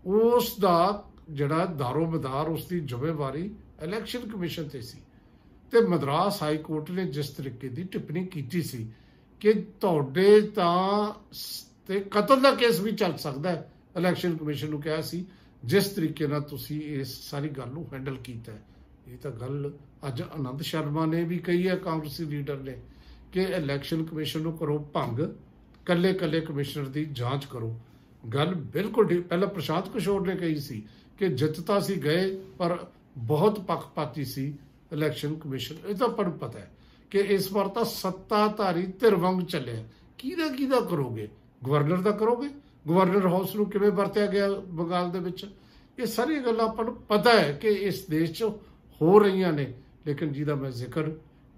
ਉਸ 0.06 0.58
ਦਾ 0.60 1.09
ਜਿਹੜਾ 1.30 1.64
ਦਾਰੋਮਦਾਰ 1.66 2.48
ਉਸ 2.48 2.66
ਦੀ 2.66 2.80
ਜ਼ਿੰਮੇਵਾਰੀ 2.80 3.50
ਇਲੈਕਸ਼ਨ 3.82 4.28
ਕਮਿਸ਼ਨ 4.28 4.68
ਤੇ 4.68 4.80
ਸੀ। 4.80 4.98
ਤੇ 5.72 5.80
ਮਦਰਾਸ 5.80 6.42
ਹਾਈ 6.42 6.56
ਕੋਰਟ 6.58 6.90
ਨੇ 6.90 7.04
ਜਿਸ 7.06 7.28
ਤਰੀਕੇ 7.28 7.68
ਦੀ 7.68 7.82
ਟਿੱਪਣੀ 7.82 8.24
ਕੀਤੀ 8.26 8.62
ਸੀ 8.62 8.86
ਕਿ 9.40 9.52
ਤੁਹਾਡੇ 9.80 10.40
ਤਾਂ 10.40 11.12
ਤੇ 11.86 12.00
ਕਤਲ 12.00 12.40
ਦਾ 12.40 12.50
ਕੇਸ 12.54 12.80
ਵੀ 12.80 12.92
ਚੱਲ 12.92 13.16
ਸਕਦਾ 13.16 13.50
ਹੈ 13.50 13.70
ਇਲੈਕਸ਼ਨ 13.96 14.36
ਕਮਿਸ਼ਨ 14.36 14.70
ਨੂੰ 14.70 14.80
ਕਿਹਾ 14.82 15.00
ਸੀ। 15.00 15.24
ਜਿਸ 15.64 15.88
ਤਰੀਕੇ 15.88 16.26
ਨਾਲ 16.26 16.40
ਤੁਸੀਂ 16.40 16.80
ਇਸ 16.80 17.08
ਸਾਰੀ 17.30 17.48
ਗੱਲ 17.48 17.68
ਨੂੰ 17.68 17.86
ਹੈਂਡਲ 17.92 18.16
ਕੀਤਾ 18.16 18.52
ਇਹ 19.08 19.18
ਤਾਂ 19.18 19.30
ਗੱਲ 19.30 19.72
ਅੱਜ 20.08 20.22
ਆਨੰਦ 20.22 20.62
ਸ਼ਰਮਾ 20.62 21.06
ਨੇ 21.06 21.22
ਵੀ 21.24 21.38
ਕਹੀ 21.38 21.68
ਹੈ, 21.68 21.76
ਕਾਂਗਰਸੀ 21.76 22.24
ਲੀਡਰ 22.24 22.56
ਨੇ 22.56 22.76
ਕਿ 23.32 23.42
ਇਲੈਕਸ਼ਨ 23.42 24.04
ਕਮਿਸ਼ਨ 24.04 24.40
ਨੂੰ 24.40 24.56
ਕਰੋ 24.58 24.78
ਭੰਗ 24.78 25.20
ਕੱਲੇ 25.86 26.12
ਕੱਲੇ 26.12 26.40
ਕਮਿਸ਼ਨਰ 26.40 26.84
ਦੀ 26.84 27.04
ਜਾਂਚ 27.04 27.44
ਕਰੋ। 27.44 27.78
ਗੱਲ 28.24 28.54
ਬਿਲਕੁਲ 28.54 29.20
ਪਹਿਲਾਂ 29.22 29.48
ਪ੍ਰਸ਼ਾਂਤ 29.48 29.88
ਕਿਸ਼ੋਰ 29.88 30.26
ਨੇ 30.26 30.36
ਕਹੀ 30.36 30.56
ਸੀ 30.56 30.82
ਕਿ 31.20 31.28
ਜਿੱਤ 31.28 31.82
ਸੀ 31.82 31.94
ਗਏ, 32.04 32.38
ਪਰ 32.58 32.86
ਬਹੁਤ 33.18 33.60
ਪੱਖਪਾਤੀ 33.60 34.24
ਸੀ 34.24 34.54
ਇਲੈਕਸ਼ਨ 34.92 35.34
ਕਮਿਸ਼ਨ 35.34 35.76
ਇਹ 35.88 35.94
ਤਾਂ 35.94 36.08
ਪਰ 36.08 36.30
ਪਤਾ 36.30 36.58
ਹੈ 36.58 36.70
ਕਿ 37.10 37.18
ਇਸ 37.18 37.52
ਵਾਰ 37.52 37.68
ਤਾਂ 37.68 37.84
ਸੱਤਾਧਾਰੀ 37.84 38.86
ਧਿਰ 38.86 39.14
ਵਾਂਗ 39.14 39.40
ਚੱਲਿਆ 39.40 39.84
ਕਿਹਦਾ 40.18 40.48
ਕਿਹਦਾ 40.48 40.80
ਕਰੋਗੇ? 40.80 41.28
ਗਵਰਨਰ 41.66 41.96
ਦਾ 41.96 42.10
ਕਰੋਗੇ? 42.10 42.48
ਗਵਰਨਰ 42.88 43.26
ਹਾਊਸ 43.26 43.56
ਨੂੰ 43.56 43.70
ਕਿਵੇਂ 43.70 43.90
ਵਰਤਿਆ 43.90 44.26
ਗਿਆ 44.26 44.50
ਬੰਗਾਲ 44.50 45.10
ਦੇ 45.10 45.18
ਵਿੱਚ? 45.18 45.46
ਇਹ 45.98 46.06
ਸਾਰੀਆਂ 46.06 46.42
ਗੱਲਾਂ 46.42 46.68
ਆਪਾਂ 46.68 46.84
ਨੂੰ 46.84 46.96
ਪਤਾ 46.96 47.40
ਹੈ 47.40 47.52
ਕਿ 47.52 47.68
ਇਸ 47.68 48.06
ਦੇਸ਼ 48.06 48.32
'ਚ 48.32 48.42
ਹੋ 49.02 49.18
ਰਹੀਆਂ 49.18 49.52
ਨੇ, 49.52 49.74
ਲੇਕਿਨ 50.06 50.32
ਜਿਹਦਾ 50.32 50.54
ਮੈਂ 50.54 50.70
ਜ਼ਿਕਰ 50.70 51.10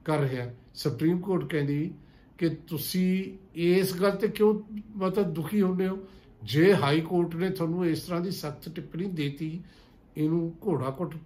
ਕਰ 0.05 0.19
ਰਿਹਾ, 0.19 0.51
ਸੁਪਰੀਮ 0.75 1.19
ਕੋਰਟ 1.19 1.51
ਕਹਿੰਦੀ 1.51 1.95
ਕਿ 2.39 2.49
ਤੁਸੀਂ 2.49 3.39
ਇਸ 3.55 3.95
ਗੱਲ 3.95 4.11
ਤੇ 4.11 4.29
ਕਿਉਂ 4.29 4.63
ਮਤਲਬ 4.97 5.35
ਦੁਖੀ 5.35 5.63
ਹੁੰਦੇ 5.63 5.89
ਹੋ? 5.89 5.99
ਜੇ 6.45 6.75
ਹਾਈ 6.75 7.01
ਕੋਰਟ 7.01 7.37
ਨੇ 7.37 7.51
ਤੁਹਾਨੂੰ 7.51 7.87
ਇਸ 7.87 8.03
ਤਰ੍ਹਾਂ 8.03 8.21
ਦੀ 8.21 8.31
ਸਖਤ 8.31 8.69
ਟਿੱਪਣੀ 8.69 9.05
ਦੇਤੀ, 9.05 9.61
ਇਹਨੂੰ 10.17 10.55
ਘੋੜਾ 10.67 10.97
ਘੁੱਟ 11.01 11.17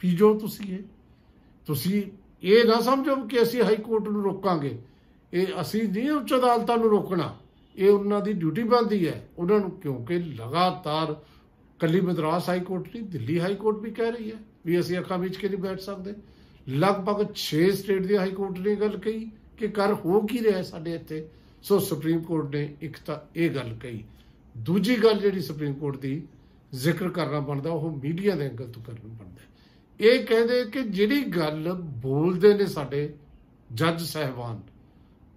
ਪੀਜੋ 0.00 0.38
ਤੁਸੀਂ 0.38 0.74
ਇਹ। 0.74 0.82
ਤੁਸੀਂ 1.66 2.02
ਇਹ 2.42 2.64
ਨਾ 2.64 2.80
ਸਮਝੋ 2.80 3.16
ਕਿ 3.16 3.42
ਅਸੀਂ 3.42 3.62
ਹਾਈ 3.62 3.76
ਕੋਰਟ 3.76 4.08
ਨੂੰ 4.08 4.22
ਰੋਕਾਂਗੇ। 4.22 4.78
ਇਹ 5.32 5.46
ਅਸੀਂ 5.60 5.88
ਨਹੀਂ 5.88 6.10
ਉੱਚ 6.10 6.34
ਅਦਾਲਤਾਂ 6.34 6.76
ਨੂੰ 6.76 6.90
ਰੋਕਣਾ। 6.90 7.38
ਇਹ 7.76 7.90
ਉਹਨਾਂ 7.90 8.20
ਦੀ 8.20 8.32
ਡਿਊਟੀ 8.32 8.62
ਬਣਦੀ 8.62 9.08
ਹੈ। 9.08 9.28
ਉਹਨਾਂ 9.38 9.60
ਨੂੰ 9.60 9.70
ਕਿਉਂਕਿ 9.70 10.18
ਲਗਾਤਾਰ 10.18 11.24
ਕੱਲੀ 11.78 12.00
ਮਦਰਾਸ 12.00 12.48
ਹਾਈ 12.48 12.60
ਕੋਰਟ 12.60 12.88
ਨਹੀਂ, 12.88 13.02
ਦਿੱਲੀ 13.02 13.40
ਹਾਈ 13.40 13.54
ਕੋਰਟ 13.54 13.76
ਵੀ 13.76 13.90
ਕਹਿ 13.90 14.10
ਰਹੀ 14.12 14.30
ਹੈ 14.30 14.36
ਵੀ 14.66 14.80
ਅਸੀਂ 14.80 14.98
ਅੱਖਾਂ 14.98 15.18
ਵਿੱਚ 15.18 15.36
ਕੇ 15.36 15.48
ਨਹੀਂ 15.48 15.58
ਬੈਠ 15.58 15.80
ਸਕਦੇ। 15.80 16.14
ਲਗਭਗ 16.68 17.26
6 17.34 17.70
ਸਟੇਟ 17.70 18.06
ਦੀ 18.06 18.16
ਹਾਈ 18.16 18.30
ਕੋਰਟ 18.30 18.58
ਨੇ 18.58 18.74
ਗੱਲ 18.74 18.96
ਕਹੀ 18.98 19.30
ਕਿ 19.56 19.68
ਕਰ 19.68 19.94
ਹੋ 19.94 20.20
ਕੀ 20.20 20.38
ਰਿਹਾ 20.38 20.62
ਸਾਡੇ 20.62 20.94
ਇੱਥੇ? 20.94 21.28
ਸੋ 21.66 21.78
ਸੁਪਰੀਮ 21.78 22.18
ਕੋਰਟ 22.22 22.54
ਨੇ 22.54 22.74
ਇੱਕ 22.80 22.96
ਤਾਂ 23.06 23.18
ਇਹ 23.36 23.50
ਗੱਲ 23.50 23.74
ਕਹੀ। 23.74 24.02
ਦੂਜੀ 24.56 24.96
ਗੱਲ 24.96 25.18
ਜਿਹੜੀ 25.20 25.40
ਸੁਪਰੀਮ 25.40 25.72
ਕੋਰਟ 25.74 25.96
ਦੀ 25.96 26.22
ਜ਼ਿਕਰ 26.74 27.08
ਕਰਨਾ 27.08 27.40
ਬਣਦਾ, 27.40 27.70
ਉਹ 27.70 27.96
ਮੀਡੀਆ 27.96 28.34
ਦੇ 28.36 28.44
ਐਂਗਲ 28.46 28.66
ਤੋਂ 28.66 28.82
ਕਰਨਾ 28.82 29.14
ਬਣਦਾ 29.14 29.42
ਇਹ 30.00 30.24
ਕਹਿੰਦੇ 30.26 30.64
ਕਿ 30.64 30.82
ਜਿਹੜੀ 30.82 31.22
ਗੱਲ 31.22 31.72
ਬੋਲਦੇ 32.02 32.54
ਨੇ 32.54 32.66
ਸਾਡੇ 32.66 33.14
ਜੱਜ 33.72 34.00
ਸਹਿਬਾਨ, 34.02 34.60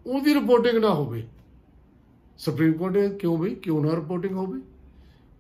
ਉਹਦੀ 0.05 0.33
ਰਿਪੋਰਟਿੰਗ 0.33 0.77
ਨਾ 0.77 0.89
ਹੋਵੇ। 0.89 1.23
ਸੁਪਰੀਮ 2.37 2.73
ਕੋਰਟ 2.73 2.93
ਨੇ 2.93 3.09
ਕਿਉਂ 3.09 3.37
ਵੀ 3.37 3.55
ਕਿਉਂ 3.55 3.83
ਨਾ 3.85 3.95
ਰਿਪੋਰਟਿੰਗ 3.95 4.33
ਹੋਵੇ? 4.33 4.61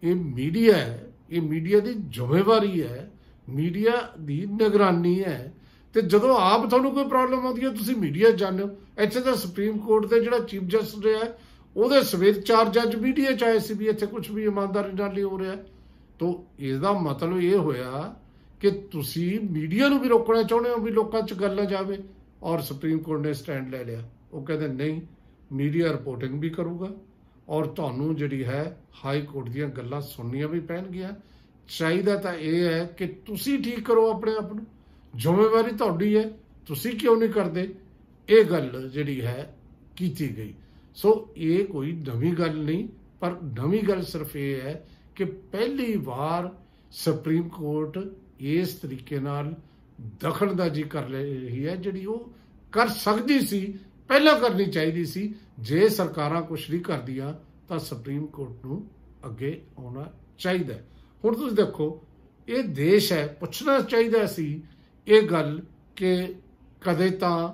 ਇਹ 0.03 0.15
ਮੀਡੀਆ 0.15 0.77
ਹੈ, 0.77 1.07
ਇਹ 1.29 1.41
ਮੀਡੀਆ 1.41 1.79
ਦੀ 1.79 1.93
ਜ਼ਿੰਮੇਵਾਰੀ 1.93 2.81
ਹੈ, 2.83 3.09
ਮੀਡੀਆ 3.49 3.93
ਦੀ 4.21 4.45
ਨਿਗਰਾਨੀ 4.45 5.23
ਹੈ। 5.23 5.53
ਤੇ 5.95 6.01
ਜਦੋਂ 6.01 6.35
ਆਪ 6.37 6.69
ਤੁਹਾਨੂੰ 6.69 6.91
ਕੋਈ 6.93 7.03
ਪ੍ਰੋਬਲਮ 7.03 7.45
ਆਉਂਦੀ 7.45 7.63
ਹੈ, 7.65 7.69
ਤੁਸੀਂ 7.69 7.95
ਮੀਡੀਆ 7.95 8.31
ਜਾਣੋ 8.31 8.69
ਇੱਥੇ 8.97 9.19
ਤਾਂ 9.19 9.35
ਸੁਪਰੀਮ 9.35 9.77
ਕੋਰਟ 9.77 10.05
ਦੇ 10.05 10.19
ਜਿਹੜਾ 10.19 10.39
ਚੀਫ 10.39 10.63
ਜਸਟਿਸ 10.63 11.03
ਰਿਹਾ 11.03 11.19
ਉਹਦੇ 11.75 12.01
ਸਵੇਰ 12.03 12.39
ਚਾਰ 12.41 12.69
ਜੱਜ 12.69 12.95
ਮੀਡੀਆ 12.95 13.31
ਚ 13.31 13.43
ਆਏ 13.43 13.59
ਸੀ 13.59 13.73
ਵੀ 13.73 13.87
ਇੱਥੇ 13.87 14.05
ਕੁਝ 14.05 14.29
ਵੀ 14.31 14.43
ਇਮਾਨਦਾਰੀ 14.43 14.93
ਨਾਲ 14.93 15.13
ਨਹੀਂ 15.13 15.23
ਹੋ 15.23 15.39
ਰਿਹਾ। 15.39 15.55
ਤੋਂ 16.19 16.33
ਇਸ 16.59 16.77
ਦਾ 16.77 16.91
ਮਤਲਬ 16.91 17.39
ਇਹ 17.39 17.55
ਹੋਇਆ 17.57 18.15
ਕਿ 18.61 18.71
ਤੁਸੀਂ 18.91 19.39
ਮੀਡੀਆ 19.51 19.87
ਨੂੰ 19.87 19.99
ਵੀ 19.99 20.09
ਰੋਕਣਾ 20.09 20.41
ਚਾਹੁੰਦੇ 20.43 20.69
ਹੋ 20.69 20.77
ਵੀ 20.77 20.91
ਲੋਕਾਂ 20.91 21.21
'ਚ 21.21 21.33
ਗੱਲ 21.33 21.55
ਨਾ 21.55 21.65
ਜਾਵੇ 21.65 21.97
ਔਰ 22.43 22.61
ਸੁਪਰੀਮ 22.61 22.99
ਕੋਰਟ 22.99 23.21
ਨੇ 23.21 23.33
ਸਟੈਂਡ 23.33 23.69
ਲੈ 23.69 23.83
ਲਿਆ। 23.83 24.03
ਉਹ 24.33 24.45
ਕਹਿੰਦੇ, 24.45 24.67
ਨਹੀਂ 24.67 25.01
ਮੀਡੀਆ 25.51 25.91
ਰਿਪੋਰਟਿੰਗ 25.91 26.39
ਵੀ 26.41 26.49
ਕਰੂਗਾ 26.49 26.89
ਔਰ 27.49 27.65
ਤੁਹਾਨੂੰ 27.67 28.15
ਜਿਹੜੀ 28.15 28.43
ਹੈ 28.43 28.63
ਹਾਈ 29.05 29.21
ਕੋਰਟ 29.21 29.49
ਦੀਆਂ 29.49 29.67
ਗੱਲਾਂ 29.67 30.01
ਸੁਣਨੀਆਂ 30.01 30.47
ਵੀ 30.47 30.59
ਪੈਣਗੀਆਂ। 30.59 31.13
ਚਾਹੀਦਾ 31.69 32.15
ਤਾਂ 32.15 32.33
ਇਹ 32.33 32.63
ਹੈ 32.63 32.83
ਕਿ 32.97 33.07
ਤੁਸੀਂ 33.25 33.57
ਠੀਕ 33.63 33.85
ਕਰੋ 33.85 34.09
ਆਪਣੇ 34.11 34.35
ਆਪ 34.35 34.53
ਨੂੰ। 34.53 34.65
ਜ਼ਿੰਮੇਵਾਰੀ 35.15 35.75
ਤੁਹਾਡੀ 35.75 36.15
ਹੈ, 36.17 36.31
ਤੁਸੀਂ 36.65 36.91
ਕਿਉਂ 36.91 37.15
ਨਹੀਂ 37.17 37.29
ਕਰਦੇ? 37.29 37.73
ਇਹ 38.29 38.45
ਗੱਲ 38.45 38.89
ਜਿਹੜੀ 38.89 39.21
ਹੈ 39.21 39.55
ਕੀਤੀ 39.95 40.37
ਗਈ। 40.37 40.53
ਸੋ 40.95 41.29
ਇਹ 41.37 41.65
ਕੋਈ 41.65 41.91
ਨਵੀਂ 41.91 42.33
ਗੱਲ 42.33 42.57
ਨਹੀਂ, 42.63 42.87
ਪਰ 43.19 43.31
ਨਵੀਂ 43.31 43.83
ਗੱਲ 43.83 44.03
ਸਿਰਫ 44.03 44.35
ਇਹ 44.35 44.61
ਹੈ 44.61 44.87
ਕਿ 45.15 45.25
ਪਹਿਲੀ 45.25 45.95
ਵਾਰ 45.95 46.55
ਸੁਪਰੀਮ 46.91 47.49
ਕੋਰਟ 47.49 47.97
ਇਸ 48.39 48.73
ਤਰੀਕੇ 48.73 49.19
ਨਾਲ 49.19 49.55
ਦਖਲਅੰਦਾਜ਼ੀ 50.19 50.83
ਕਰ 50.83 51.03
ਰਹੀ 51.03 51.67
ਹੈ, 51.67 51.75
ਜਿਹੜੀ 51.75 52.05
ਉਹ 52.05 52.31
ਕਰ 52.71 52.87
ਸਕਦੀ 52.87 53.39
ਸੀ, 53.39 53.79
ਪਹਿਲਾਂ 54.07 54.39
ਕਰਨੀ 54.39 54.65
ਚਾਹੀਦੀ 54.65 55.05
ਸੀ। 55.05 55.33
ਜੇ 55.59 55.89
ਸਰਕਾਰਾਂ 55.89 56.41
ਕੁਝ 56.41 56.69
ਨਹੀਂ 56.69 56.81
ਕਰਦੀਆਂ, 56.81 57.33
ਤਾਂ 57.67 57.79
ਸੁਪਰੀਮ 57.79 58.25
ਕੋਰਟ 58.25 58.65
ਨੂੰ 58.65 58.87
ਅੱਗੇ 59.25 59.61
ਆਉਣਾ 59.77 60.11
ਚਾਹੀਦਾ 60.37 60.73
ਹੁਣ 61.25 61.35
ਤੁਸੀਂ 61.35 61.55
ਦੇਖੋ, 61.55 62.03
ਇਹ 62.47 62.63
ਦੇਸ਼ 62.63 63.13
ਹੈ, 63.13 63.27
ਪੁੱਛਣਾ 63.39 63.79
ਚਾਹੀਦਾ 63.79 64.25
ਸੀ 64.25 64.63
ਇਹ 65.09 65.21
ਗੱਲ 65.21 65.61
ਕਿ 65.95 66.35
ਕਦੇ 66.81 67.09
ਤਾਂ 67.09 67.53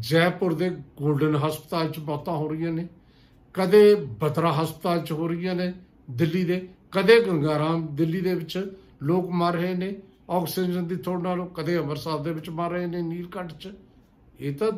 ਜੈਪੁਰ 0.00 0.54
ਦੇ 0.54 0.68
골ਡਨ 0.68 1.36
ਹਸਪਤਾਲ 1.36 1.90
'ਚ 1.90 1.98
ਮੌਤਾਂ 1.98 2.36
ਹੋ 2.36 2.48
ਰਹੀਆਂ 2.48 2.72
ਨੇ 2.72 2.88
ਕਦੇ 3.54 3.94
ਬਤਰਾ 3.94 4.62
ਹਸਪਤਾਲ 4.62 5.00
'ਚ 5.00 5.12
ਹੋ 5.12 5.28
ਰਹੀਆਂ 5.28 5.54
ਨੇ 5.54 5.72
ਦਿੱਲੀ 6.10 6.44
ਦੇ 6.44 6.68
ਕਦੇ 6.92 7.20
ਗੰਗਾਰਾਮ 7.20 7.88
ਦਿੱਲੀ 7.96 8.20
ਦੇ 8.20 8.34
ਵਿੱਚ 8.34 8.76
ਲੋਕ 9.02 9.30
ਮਰ 9.30 9.52
ਰਹੇ 9.52 9.74
ਨੇ 9.74 9.96
ਆਕਸੀਜਨ 10.30 10.86
ਦੀ 10.86 10.96
ਥੋੜ 10.96 11.22
ਨਾਲੋਂ 11.22 11.46
ਕਦੇ 11.46 11.78
ਅੰਮ੍ਰਿਤਸਰ 11.78 12.18
ਦੇ 12.18 12.32
ਵਿੱਚ 12.32 12.50
ਮਰ 12.50 12.70
ਰਹੇ 12.70 12.86
ਨੇ 12.86 13.02
ਨੀਲਕੰਠ 13.02 13.52
'ਚ। 13.52 13.68
ਇਹ 14.40 14.54
ਤਾਂ 14.54 14.72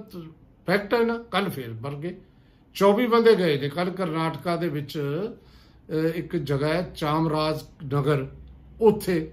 ਫੈਕਟ 0.66 0.94
ਹੈ 0.94 1.04
ਨਾ 1.04 1.18
ਕੱਲ 1.18 1.48
ਫੇਰ 1.48 1.72
ਮਰ 1.72 1.94
ਗਏ। 1.94 2.16
24 2.74 3.06
ਬੰਦੇ 3.06 3.36
ਗਏ 3.36 3.60
ਨੇ 3.60 3.68
ਕੱਲ 3.68 3.90
ਕਰਨਾਟਕਾ 3.90 4.56
ਦੇ 4.56 4.68
ਵਿੱਚ 4.68 4.98
ਅਹ, 4.98 5.94
ਇੱਕ 5.96 6.36
ਜਗ੍ਹਾ 6.36 6.68
ਹੈ 6.68 6.92
ਚਾਮਰਾਜ 6.96 7.62
ਨਗਰ। 7.94 8.28
ਉੱਥੇ 8.80 9.32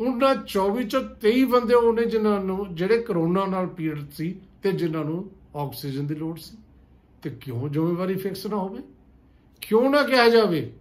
ਉਹਨਾਂ 0.00 0.34
24 0.34 0.82
ਚੋਂ 0.82 1.02
23 1.20 1.44
ਬੰਦੇ 1.44 1.74
ਉਹਨੇ 1.74 2.04
ਜਿਨ੍ਹਾਂ 2.04 2.40
ਨੂੰ, 2.40 2.74
ਜਿਹੜੇ 2.74 3.02
ਕਰੋਨਾ 3.02 3.46
ਨਾਲ 3.46 3.66
ਪੀੜਤ 3.66 4.12
ਸੀ 4.12 4.40
ਤੇ 4.62 4.72
ਜਿਨ੍ਹਾਂ 4.72 5.04
ਨੂੰ 5.04 5.30
ਆਕਸੀਜਨ 5.56 6.06
ਦੀ 6.06 6.14
ਲੋੜ 6.14 6.38
ਸੀ। 6.38 6.56
ਤੇ 7.22 7.30
ਕਿਉਂ 7.30 7.68
ਜ਼ਿੰਮੇਵਾਰੀ 7.68 8.14
ਫਿਕਸ 8.14 8.46
ਨਾ 8.46 8.56
ਹੋਵੇ? 8.56 8.82
ਕਿਉਂ 9.60 9.90
ਨਾ 9.90 10.02
ਕਿਹਾ 10.02 10.28
ਜਾਵੇ? 10.28 10.72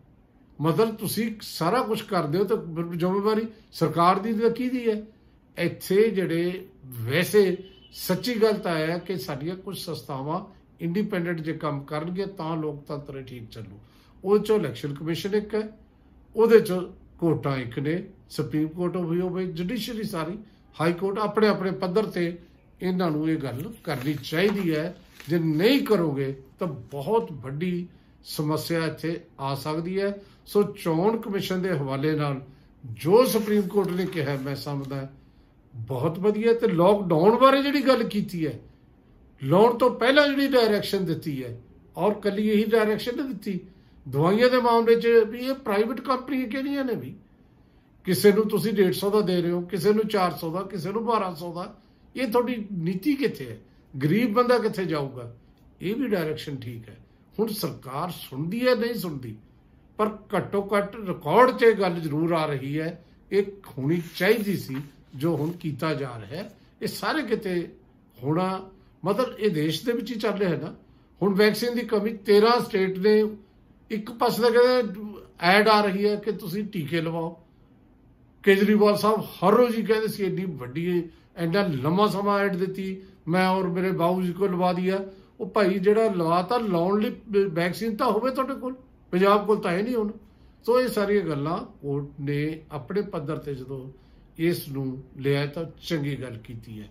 ਮਤਲਬ 0.62 0.96
ਤੁਸੀਂ 0.96 1.36
ਸਾਰਾ 1.42 1.82
ਕੁਝ 1.82 2.02
ਕਰਦੇ 2.02 2.40
ਹੋ 2.40 2.44
ਤਾਂ 2.44 2.58
ਫਿਰ 2.58 2.96
ਜ਼ਿੰਮੇਵਾਰੀ 2.96 3.48
ਸਰਕਾਰ 3.72 4.20
ਦੀ 4.20 4.34
ਤਾਂ 4.34 4.50
ਕਿਹਦੀ 4.50 4.90
ਹੈ? 4.90 5.06
ਇੱਥੇ 5.58 6.10
ਜਿਹੜੇ 6.10 6.66
ਵੈਸੇ 6.86 7.58
ਸੱਚੀ 7.92 8.42
ਗੱਲ 8.42 8.54
ਤਾਂ 8.54 8.78
ਹੈ 8.78 8.98
ਕਿ 8.98 9.18
ਸਾਡੀਆਂ 9.18 9.56
ਕੁਝ 9.56 9.78
ਸੰਸਥਾਵਾਂ 9.78 10.46
ਇੰਡੀਪੈਂਡੈਂਟ 10.82 11.42
ਜੇ 11.42 11.54
ਕੰਮ 11.54 11.84
ਕਰਨਗੇ 11.84 12.26
ਤਾਂ 12.26 12.58
ਲੋਕਤੰਤਰ 12.58 13.22
ਠੀਕ 13.22 13.50
ਚੱਲੂ। 13.50 13.80
ਉਹ 14.24 14.40
ਚੋਂ 14.40 14.60
ਇਲੈਕਸ਼ਨ 14.60 14.94
ਕਮਿਸ਼ਨ 14.94 15.36
ਇੱਕ 15.36 15.56
ਹੈ, 15.56 15.80
ਉਹਦੇ 16.36 16.60
ਚ 16.60 16.74
ਕੋਰਟਾਂ 17.20 17.58
ਇੱਕ 17.58 17.80
ਨੇ 17.80 18.04
ਸੁਪਰੀਮ 18.30 18.68
ਕੋਰਟ 18.68 18.98
ਵੀ 18.98 19.20
ਹੋਵੇ 19.22 19.46
ਜੁਡੀਸ਼ਰੀ 19.52 20.04
ਸਾਰੀ 20.04 20.38
ਹਾਈ 20.76 20.94
ਕੋਰਟ 20.94 21.20
ਆਪਣੇ 21.20 21.48
ਆਪਣੇ 21.48 21.72
ਪੱਧਰ 21.72 22.06
ਤੇ 22.06 22.38
ਇਹਨਾਂ 22.82 23.10
ਨੂੰ 23.12 23.30
ਇਹ 23.30 23.38
ਗੱਲ 23.38 23.64
ਕਰਨੀ 23.84 24.14
ਚਾਹੀਦੀ 24.24 24.76
ਹੈ। 24.76 24.96
ਜੇ 25.30 25.40
ਨਹੀਂ 25.40 25.80
ਕਰੋਗੇ 25.86 26.36
ਤਾਂ 26.60 26.68
ਬਹੁਤ 26.92 27.32
ਵੱਡੀ 27.32 27.88
ਸਮੱਸਿਆ 28.26 28.86
ਇੱਥੇ 28.86 29.20
ਆ 29.40 29.54
ਸਕਦੀ 29.56 30.00
ਹੈ। 30.00 30.14
ਸੋ 30.46 30.64
ਚੋਣ 30.76 31.18
ਕਮਿਸ਼ਨ 31.18 31.62
ਦੇ 31.62 31.70
ਹਵਾਲੇ 31.70 32.16
ਨਾਲ 32.16 32.42
ਜੋ 32.84 33.24
ਸੁਪਰੀਮ 33.26 33.68
ਕੋਰਟ 33.68 33.90
ਨੇ 33.90 34.06
ਕਿਹਾ, 34.06 34.36
ਮੈਂ 34.38 34.56
ਸਮਝਦਾ 34.56 35.08
ਬਹੁਤ 35.74 36.20
ਵਧੀਆ 36.20 36.54
ਤੇ 36.54 36.68
ਲੋਕਡਾਊਨ 36.68 37.38
ਬਾਰੇ 37.38 37.62
ਜਿਹੜੀ 37.64 37.82
ਗੱਲ 37.82 38.04
ਕੀਤੀ 38.04 38.46
ਹੈ, 38.48 38.60
ਲਾਉਣ 39.42 39.78
ਤੋਂ 39.78 39.90
ਪਹਿਲਾਂ 39.90 40.28
ਜਿਹੜੀ 40.28 40.48
ਡਾਇਰੈਕਸ਼ਨ 40.48 41.06
ਦਿੱਤੀ 41.06 41.44
ਹੈ, 41.44 41.60
ਔਰ 41.98 42.14
ਕੱਲੀ 42.14 42.48
ਇਹੀ 42.50 42.64
ਡਾਇਰੈਕਸ਼ਨ 42.64 43.16
ਨਹੀਂ 43.16 43.28
ਦਿੱਤੀ 43.28 43.60
ਦਵਾਈਆਂ 44.08 44.50
ਦੇ 44.50 44.58
ਮਾਮਲੇ 44.58 44.96
'ਚ 44.96 45.08
ਵੀ 45.08 45.40
ਇਹ 45.40 45.54
ਪ੍ਰਾਈਵੇਟ 45.54 46.02
ਕੰਪਨੀਆਂ 46.02 46.48
ਕਿਹੜੀਆਂ 46.48 46.86
ਨੇ 46.86 46.96
ਵੀ? 46.96 47.16
ਕਿਸੇ 48.04 48.32
ਨੂੰ 48.32 48.48
ਤੁਸੀਂ 48.48 48.74
150 48.74 49.10
ਦਾ 49.10 49.22
ਦੇ 49.22 49.42
ਰਹੇ 49.42 49.52
ਹੋ, 49.52 49.62
ਕਿਸੇ 49.62 49.94
ਨੂੰ 49.94 50.08
400 50.08 50.52
ਦਾ, 50.52 50.62
ਕਿਸੇ 50.62 50.92
ਨੂੰ 50.92 51.06
1200 51.06 51.54
ਦਾ। 51.54 51.78
ਇਹ 52.16 52.28
ਤੁਹਾਡੀ 52.28 52.68
ਨੀਤੀ 52.74 53.16
ਕਿੱਥੇ 53.16 53.50
ਹੈ? 53.50 53.58
ਗਰੀਬ 54.04 54.34
ਬੰਦਾ 54.34 54.58
ਕਿੱਥੇ 54.58 54.86
ਜਾਊਗਾ? 54.86 55.36
ਇਹ 55.82 55.96
ਵੀ 55.96 56.08
ਡਾਇਰੈਕਸ਼ਨ 56.08 56.56
ਠੀਕ 56.56 56.90
ਹੈ। 56.90 56.98
ਹੁਣ 57.40 57.48
ਸਰਕਾਰ 57.48 58.10
ਸੁਣਦੀ 58.10 58.68
ਹੈ, 58.68 58.76
ਨਹੀਂ 58.76 58.94
ਸੁਣਦੀ? 58.94 59.36
ਪਰ 59.98 60.18
ਘੱਟੋ 60.38 60.70
ਘੱਟ 60.78 60.96
ਰਿਕਾਰਡ 60.96 61.52
'ਚ 61.52 61.64
ਇਹ 61.64 61.76
ਗੱਲ 61.76 62.00
ਜ਼ਰੂਰ 62.00 62.32
ਆ 62.32 62.46
ਰਹੀ 62.46 62.80
ਹੈ, 62.80 63.06
ਇਹ 63.32 63.44
ਹੋਣੀ 63.78 64.02
ਚਾਹੀਦੀ 64.16 64.58
ਸੀ, 64.58 64.78
ਜੋ 65.16 65.36
ਹੁਣ 65.36 65.52
ਕੀਤਾ 65.52 65.94
ਜਾ 65.94 66.22
ਰਿਹਾ 66.22 66.44
ਹੈ। 66.44 66.58
ਇਹ 66.82 66.88
ਸਾਰੇ 66.88 67.22
ਕਿਤੇ 67.22 67.74
ਹੋਣਾ, 68.24 68.70
ਮਤਲਬ 69.06 69.40
ਇਹ 69.40 69.52
ਦੇਸ਼ 69.52 69.86
ਦੇ 69.86 69.92
ਵਿੱਚ 69.92 70.12
ਹੀ 70.12 70.16
ਚੱਲ 70.16 70.38
ਰਿਹਾ 70.38 70.52
ਹੈ 70.52 70.62
ਨਾ। 70.62 70.76
ਹੁਣ 71.22 71.36
ਵੈਕਸੀਨ 71.36 71.76
ਦੀ 71.76 71.82
ਕਮੀ 71.82 72.14
13 72.14 72.60
ਸਟੇਟ 72.60 72.98
ਨੇ 72.98 73.24
ਇੱਕ 73.92 74.12
ਪਾਸੇ 74.12 74.42
ਦਾ 74.42 74.50
ਕਹਿੰਦੇ 74.50 75.22
ਐਡ 75.42 75.68
ਆ 75.68 75.80
ਰਹੀ 75.82 76.08
ਹੈ 76.08 76.16
ਕਿ 76.16 76.32
ਤੁਸੀਂ 76.32 76.64
ਟੀਕੇ 76.64 77.02
ਲਵਾਓ। 77.02 77.30
ਕੇਜਰੀਵਾਲ 78.44 78.98
ਸਾਹਿਬ 78.98 79.20
ਹਰ 79.20 79.54
ਰੋਜ਼ 79.54 79.78
ਹੀ 79.78 79.84
ਕਹਿੰਦੇ 79.84 80.08
ਸੀ 80.08 80.24
ਇੰਨੀ 80.24 80.46
ਵੱਡੀ 80.46 81.10
ਐਡਾ 81.38 81.66
ਲੰਮਾ 81.68 82.08
ਸਮਾਂ 82.08 82.40
ਐਡ 82.40 82.56
ਦਿੱਤੀ, 82.56 83.02
ਮੈਂ 83.28 83.48
ਔਰ 83.48 83.68
ਮੇਰੇ 83.68 83.92
ਬਾਬੂ 83.92 84.22
ਜੀ 84.22 84.34
ਕੋ 84.34 84.48
ਲਵਾ 84.48 84.72
ਦਿਆ। 84.74 85.00
ਉਹ 85.40 85.50
ਭਾਈ 85.50 85.80
ਜਿਹੜਾ 85.80 86.10
ਲਵਾਤਾ 86.10 86.58
ਲਾਉਣ 86.58 87.02
ਲਈ 87.02 87.44
ਵੈਕਸੀਨ 87.46 87.96
ਤਾਂ 87.96 88.12
ਹੋਵੇ 88.12 88.32
ਤੁਹਾਡੇ 88.32 88.54
ਕੋਲ, 88.54 88.76
ਪੰਜਾਬ 89.12 89.46
ਕੋਲ 89.46 89.58
ਤਾਂ 89.58 89.72
ਹੈ 89.72 89.82
ਨਹੀਂ 89.82 89.96
ਹੁਣ। 89.96 90.12
ਸੋ 90.66 90.80
ਇਹ 90.82 90.88
ਸਾਰੀਆਂ 90.88 91.22
ਗੱਲਾਂ 91.22 91.58
ਕੋਰਟ 91.82 92.20
ਨੇ 92.20 92.62
ਆਪਣੇ 92.72 93.02
ਪੱਧਰ 93.02 93.38
ਤੇ 93.38 93.54
ਜਦੋਂ 93.56 93.92
ਇਸ 94.38 94.68
ਨੂੰ 94.70 95.04
ਲਿਆ 95.18 95.46
ਤਾਂ 95.46 95.64
ਚੰਗੀ 95.82 96.16
ਗੱਲ 96.16 96.38
ਕੀਤੀ 96.38 96.80
ਹੈ। 96.80 96.90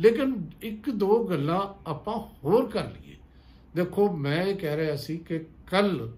ਲੇਕਿਨ 0.00 0.34
ਇੱਕ 0.62 0.90
ਦੋ 0.90 1.24
ਗੱਲਾਂ 1.24 1.60
ਆਪਾਂ 1.90 2.18
ਹੋਰ 2.44 2.68
ਕਰ 2.68 2.84
ਲਈਏ। 2.84 3.16
ਦੇਖੋ, 3.76 4.08
ਮੈਂ 4.12 4.42
ਇਹ 4.44 4.56
ਕਹਿ 4.56 4.76
ਰਿਹਾ 4.76 4.96
ਸੀ 4.96 5.16
ਕਿ 5.18 5.38
ਕੱਲ 5.70 6.12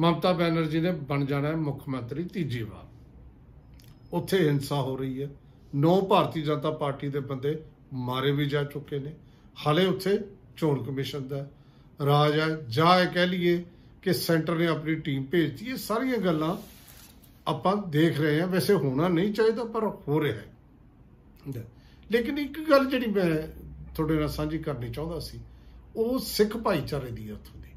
ਮਮਤਾ 0.00 0.32
ਬੈਨਰਜੀ 0.32 0.80
ਨੇ 0.80 0.92
ਬਣ 0.92 1.24
ਜਾਣਾ 1.24 1.48
ਹੈ 1.48 1.56
ਮੁੱਖ 1.56 1.88
ਮੰਤਰੀ 1.88 2.24
ਤੀਜੀ 2.24 2.62
ਵਾਰ 2.62 2.86
ਉੱਥੇ 4.12 4.48
ਹਿੰਸਾ 4.48 4.82
ਹੋ 4.82 4.96
ਰਹੀ 4.96 5.22
ਹੈ। 5.22 5.28
ਨੌ 5.74 6.00
ਭਾਰਤੀ 6.00 6.42
ਜਨਤਾ 6.42 6.70
ਪਾਰਟੀ 6.70 7.08
ਦੇ 7.08 7.20
ਬੰਦੇ 7.20 7.62
ਮਾਰੇ 7.92 8.30
ਵੀ 8.30 8.46
ਜਾ 8.46 8.64
ਚੁੱਕੇ 8.64 8.98
ਨੇ। 8.98 9.14
ਹਾਲੇ 9.66 9.86
ਉੱਥੇ 9.86 10.20
ਚੋਣ 10.56 10.84
ਕਮਿਸ਼ਨ 10.84 11.28
ਦਾ 11.28 11.48
ਰਾਜ 12.06 12.38
ਹੈ। 12.38 12.48
ਜਾਂ 12.68 13.00
ਇਹ 13.00 13.08
ਕਹਿ 13.08 13.26
ਲਈਏ 13.26 13.64
ਕਿ 14.02 14.12
ਸੈਂਟਰ 14.12 14.56
ਨੇ 14.56 14.66
ਆਪਣੀ 14.66 14.94
ਟੀਮ 14.94 15.24
ਭੇਜਤੀ। 15.24 15.66
ਇਹ 15.66 15.76
ਸਾਰੀਆਂ 15.76 16.18
ਗੱਲਾਂ 16.18 16.56
ਆਪਾਂ 17.48 17.76
ਦੇਖ 17.76 18.20
ਰਹੇ 18.20 18.40
ਹਾਂ। 18.40 18.48
ਵੈਸੇ 18.48 18.74
ਹੋਣਾ 18.74 19.08
ਨਹੀਂ 19.08 19.32
ਚਾਹੀਦਾ 19.34 19.64
ਪਰ 19.64 19.86
ਹੋ 20.08 20.20
ਰਿਹਾ 20.20 20.36
ਹੈ। 20.36 21.64
ਲੇਕਿਨ 22.10 22.38
ਇੱਕ 22.38 22.70
ਗੱਲ 22.70 22.86
ਜਿਹੜੀ 22.86 23.06
ਮੈਂ 23.06 23.42
ਤੁਹਾਡੇ 23.94 24.14
ਨਾਲ 24.14 24.28
ਸਾਂਝੀ 24.28 24.58
ਕਰਨੀ 24.58 24.90
ਚਾਹੁੰਦਾ 24.90 25.20
ਸੀ 25.20 25.40
ਉਹ 25.96 26.18
ਸਿੱਖ 26.18 26.56
ਭਾਈਚਾਰੇ 26.56 27.10
ਦੀ 27.10 27.30
ਉੱਥੋਂ 27.30 27.60
ਦੀ। 27.60 27.68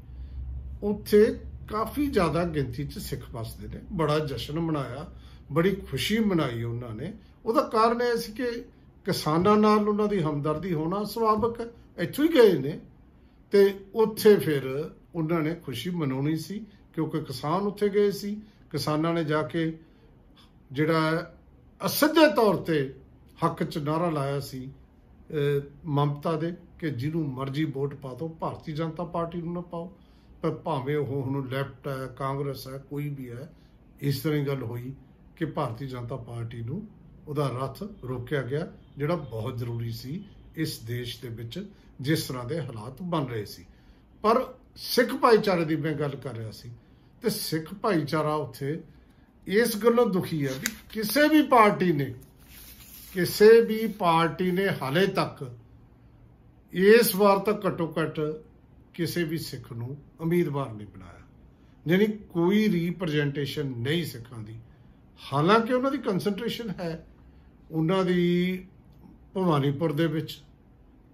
ਉੱਥੇ 0.82 1.40
ਕਾਫੀ 1.70 2.06
ਜ਼ਿਆਦਾ 2.06 2.44
ਗਿਣਤੀ 2.44 2.84
'ਚ 2.84 2.98
ਸਿੱਖ 2.98 3.34
ਵਸਦੇ 3.34 3.68
ਨੇ। 3.68 3.82
ਬੜਾ 3.92 4.18
ਜਸ਼ਨ 4.18 4.60
ਮਨਾਇਆ, 4.60 5.12
ਬੜੀ 5.52 5.70
ਖੁਸ਼ੀ 5.70 6.18
ਮਨਾਈ 6.18 6.62
ਉਹਨਾਂ 6.62 6.94
ਨੇ। 6.94 7.18
ਉਹਦਾ 7.44 7.62
ਕਾਰਨ 7.62 8.02
ਇਹ 8.02 8.16
ਸੀ 8.16 8.32
ਕਿ 8.32 8.44
ਕਿਸਾਨਾਂ 9.04 9.56
ਨਾਲ 9.56 9.88
ਉਹਨਾਂ 9.88 10.08
ਦੀ 10.08 10.22
ਹਮਦਰਦੀ 10.22 10.74
ਹੋਣਾ 10.74 11.04
ਸੁਭਾਵਕ 11.04 11.60
ਹੈ। 11.60 11.66
ਇੱਥੋਂ 11.98 12.24
ਹੀ 12.24 12.34
ਗਏ 12.34 12.58
ਨੇ 12.58 12.80
ਤੇ 13.50 13.80
ਉੱਥੇ 13.94 14.36
ਫਿਰ 14.36 14.90
ਉਹਨਾਂ 15.14 15.40
ਨੇ 15.40 15.54
ਖੁਸ਼ੀ 15.54 15.90
ਮਨਾਉਣੀ 15.90 16.36
ਸੀ, 16.36 16.66
ਕਿਉਂਕਿ 16.94 17.20
ਕਿਸਾਨ 17.20 17.62
ਉੱਥੇ 17.62 17.88
ਗਏ 17.88 18.10
ਸੀ। 18.10 18.42
ਕਿਸਾਨਾਂ 18.70 19.14
ਨੇ 19.14 19.24
ਜਾ 19.24 19.42
ਕੇ 19.42 19.78
ਜਿਹੜਾ 20.72 21.32
ਅਸਿੱਧੇ 21.86 22.34
ਤੌਰ 22.36 22.56
ਤੇ 22.56 22.94
ਹੱਕ 23.44 23.64
ਚ 23.64 23.78
ਨਾਰਾ 23.78 24.10
ਲਾਇਆ 24.10 24.40
ਸੀ, 24.40 24.70
ਅਹ 25.30 25.62
ਮਮਤਾ 25.84 26.32
ਦੇ 26.32 26.54
ਕਿ 26.78 26.90
ਜਿਹਨੂੰ 26.90 27.28
ਮਰਜ਼ੀ 27.28 27.64
ਵੋਟ 27.64 27.94
ਪਾ 27.94 28.14
ਦਿਓ, 28.14 28.28
ਭਾਰਤੀ 28.28 28.72
ਜਨਤਾ 28.72 29.04
ਪਾਰਟੀ 29.04 29.42
ਨੂੰ 29.42 29.54
ਨਾ 29.54 29.60
ਪਾਓ। 29.60 29.98
ਪਰ 30.42 30.50
ਭਾਵੇਂ 30.50 30.96
ਉਹ 30.96 31.22
ਹੁਣ 31.22 31.48
ਲੈਫਟ 31.48 31.88
ਹੈ, 31.88 32.06
ਕਾਂਗਰਸ 32.06 32.68
ਹੈ, 32.68 32.78
ਕੋਈ 32.78 33.08
ਵੀ 33.08 33.30
ਹੈ, 33.30 33.52
ਇਸ 34.00 34.20
ਤਰ੍ਹਾਂ 34.20 34.38
ਹੀ 34.38 34.46
ਗੱਲ 34.46 34.62
ਹੋਈ 34.62 34.92
ਕਿ 35.36 35.44
ਭਾਰਤੀ 35.44 35.86
ਜਨਤਾ 35.86 36.16
ਪਾਰਟੀ 36.16 36.62
ਨੂੰ 36.62 36.86
ਉਹਦਾ 37.28 37.48
ਰੱਥ 37.62 37.82
ਰੋਕਿਆ 38.04 38.42
ਗਿਆ, 38.42 38.72
ਜਿਹੜਾ 38.96 39.16
ਬਹੁਤ 39.16 39.56
ਜ਼ਰੂਰੀ 39.58 39.90
ਸੀ 39.90 40.24
ਇਸ 40.56 40.78
ਦੇਸ਼ 40.78 41.20
ਦੇ 41.22 41.28
ਵਿੱਚ, 41.28 41.68
ਜਿਸ 42.00 42.22
ਤਰ੍ਹਾਂ 42.22 42.44
ਦੇ 42.44 42.60
ਹਾਲਾਤ 42.60 43.02
ਬਣ 43.02 43.26
ਰਹੇ 43.26 43.44
ਸੀ। 43.44 43.64
ਪਰ 44.24 44.54
ਸਿੱਖ 44.76 45.14
ਭਾਈਚਾਰੇ 45.14 45.64
ਦੀ 45.64 45.76
ਮੈਂ 45.76 45.92
ਗੱਲ 45.92 46.16
ਕਰ 46.16 46.36
ਰਿਹਾ 46.36 46.50
ਸੀ 46.50 46.70
ਤੇ 47.22 47.30
ਸਿੱਖ 47.30 47.74
ਭਾਈਚਾਰਾ 47.74 48.34
ਉੱਥੇ 48.34 48.80
ਇਸ 49.46 49.76
ਗੱਲੋਂ 49.76 50.06
ਦੁਖੀ 50.06 50.46
ਹੈ 50.46 50.52
ਵੀ 50.52 50.66
ਕਿਸੇ 50.92 51.28
ਵੀ 51.28 51.42
ਪਾਰਟੀ 51.42 51.92
ਨੇ, 51.92 52.14
ਕਿਸੇ 53.14 53.60
ਵੀ 53.60 53.86
ਪਾਰਟੀ 53.86 54.50
ਨੇ 54.50 54.68
ਹਾਲੇ 54.82 55.06
ਤੱਕ 55.06 55.50
ਇਸ 56.72 57.14
ਵਾਰ 57.14 57.38
ਤੱਕ 57.38 57.66
ਘੱਟੋ 57.66 57.94
ਘੱਟ 58.00 58.20
ਕਿਸੇ 58.96 59.24
ਵੀ 59.24 59.38
ਸਿੱਖ 59.38 59.72
ਨੂੰ 59.72 59.96
ਉਮੀਦਵਾਰ 60.20 60.72
ਨਹੀਂ 60.72 60.86
ਬਣਾਇਆ 60.86 61.22
ਯਾਨੀ 61.88 62.06
ਕੋਈ 62.06 62.68
ਰਿਪਰੈਜ਼ੈਂਟੇਸ਼ਨ 62.68 63.66
ਨਹੀਂ 63.66 64.04
ਸਿੱਖਾਂ 64.04 64.38
ਦੀ 64.38 64.58
ਹਾਲਾਂਕਿ 65.32 65.72
ਉਹਨਾਂ 65.72 65.90
ਦੀ 65.90 65.98
ਕਨਸੈਂਟਰੇਸ਼ਨ 65.98 66.70
ਹੈ 66.70 67.06
ਉਹਨਾਂ 67.70 68.04
ਦੀ 68.04 68.66
ਭਵਾਨੀਪੁਰ 69.34 69.92
ਦੇ 69.92 70.06
ਵਿੱਚ 70.06 70.42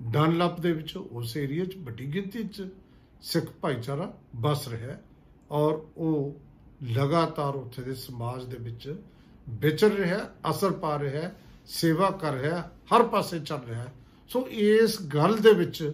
ਡਨਲਪ 0.02 0.60
ਦੇ 0.60 0.72
ਵਿੱਚ 0.72 0.96
ਉਸ 0.96 1.36
ਏਰੀਆ 1.36 1.64
'ਚ 1.64 1.76
ਵੱਡੀ 1.76 2.06
ਗਿਣਤੀ 2.06 2.44
'ਚ 2.44 2.68
ਸਿੱਖ 3.22 3.50
ਭਾਈਚਾਰਾ 3.60 4.12
ਬਸ 4.36 4.68
ਰਿਹਾ 4.68 4.92
ਹੈ 4.92 5.02
ਔਰ 5.50 5.86
ਉਹ 5.96 6.36
ਲਗਾਤਾਰ 6.84 7.54
ਉੱਥੇ 7.54 7.82
ਦੇ 7.82 7.94
ਸਮਾਜ 7.94 8.44
ਦੇ 8.44 8.56
ਵਿੱਚ 8.56 8.94
ਵਿਚਰ 9.48 9.90
ਰਿਹਾ 9.90 10.18
ਹੈ, 10.18 10.30
ਅਸਰ 10.50 10.70
ਪਾ 10.72 10.98
ਰਿਹਾ 10.98 11.22
ਹੈ, 11.22 11.36
ਸੇਵਾ 11.66 12.10
ਕਰ 12.10 12.32
ਰਿਹਾ 12.32 12.56
ਹੈ, 12.56 12.70
ਹਰ 12.94 13.02
ਪਾਸੇ 13.02 13.40
ਚੱਲ 13.40 13.60
ਰਿਹਾ 13.66 13.82
ਹੈ। 13.82 13.92
ਸੋ 14.28 14.48
ਇਸ 14.48 15.02
ਗੱਲ 15.02 15.36
ਦੇ 15.36 15.52
ਵਿੱਚ 15.52 15.92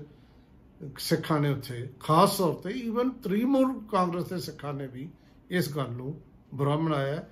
ਸਿੱਖਾਂ 0.99 1.41
ਨੇ 1.41 1.49
ਉੱਥੇ 1.51 1.89
ਖਾਸ 2.01 2.37
ਤੌਰ 2.37 2.55
ਤੇ 2.55 2.71
ਈਵਨ 2.71 3.11
ਤ੍ਰਿਮੂਲ 3.11 3.81
ਕਾਂਗਰਸ 3.93 4.25
ਦੇ 4.25 4.41
ਸਿੱਖਾਂ 4.41 4.75
ਨੇ 4.75 4.87
ਵੀ 4.87 5.09
ਇਸ 5.51 5.77
ਗੱਲ 5.77 5.91
ਨੂੰ 5.91 6.21
ਬੁਰਾ 6.55 6.77
ਮਨਾਇਆ। 6.77 7.17
ਹੈ। 7.17 7.31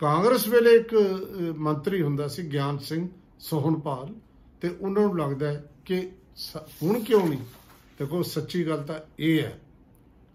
ਕਾਂਗਰਸ 0.00 0.48
ਵੇਲੇ 0.48 0.70
ਇੱਕ 0.70 0.94
ਅਹ, 0.94 1.54
ਮੰਤਰੀ 1.56 2.02
ਹੁੰਦਾ 2.02 2.28
ਸੀ 2.28 2.52
ਗਿਆਨ 2.52 2.78
ਸਿੰਘ 2.78 3.08
ਸੋਹਣਪਾਲ 3.40 4.14
ਤੇ 4.60 4.68
ਉਹਨਾਂ 4.68 5.02
ਨੂੰ 5.02 5.18
ਲੱਗਦਾ 5.18 5.48
ਹੈ 5.48 5.64
ਕਿ 5.84 6.10
ਸ- 6.36 6.56
ਹੁਣ 6.82 7.00
ਕਿਉਂ 7.00 7.28
ਨਹੀਂ? 7.28 7.38
ਦੇਖੋ 7.98 8.22
ਸੱਚੀ 8.22 8.66
ਗੱਲ 8.66 8.82
ਤਾਂ 8.82 9.00
ਇਹ 9.18 9.42
ਹੈ 9.42 9.60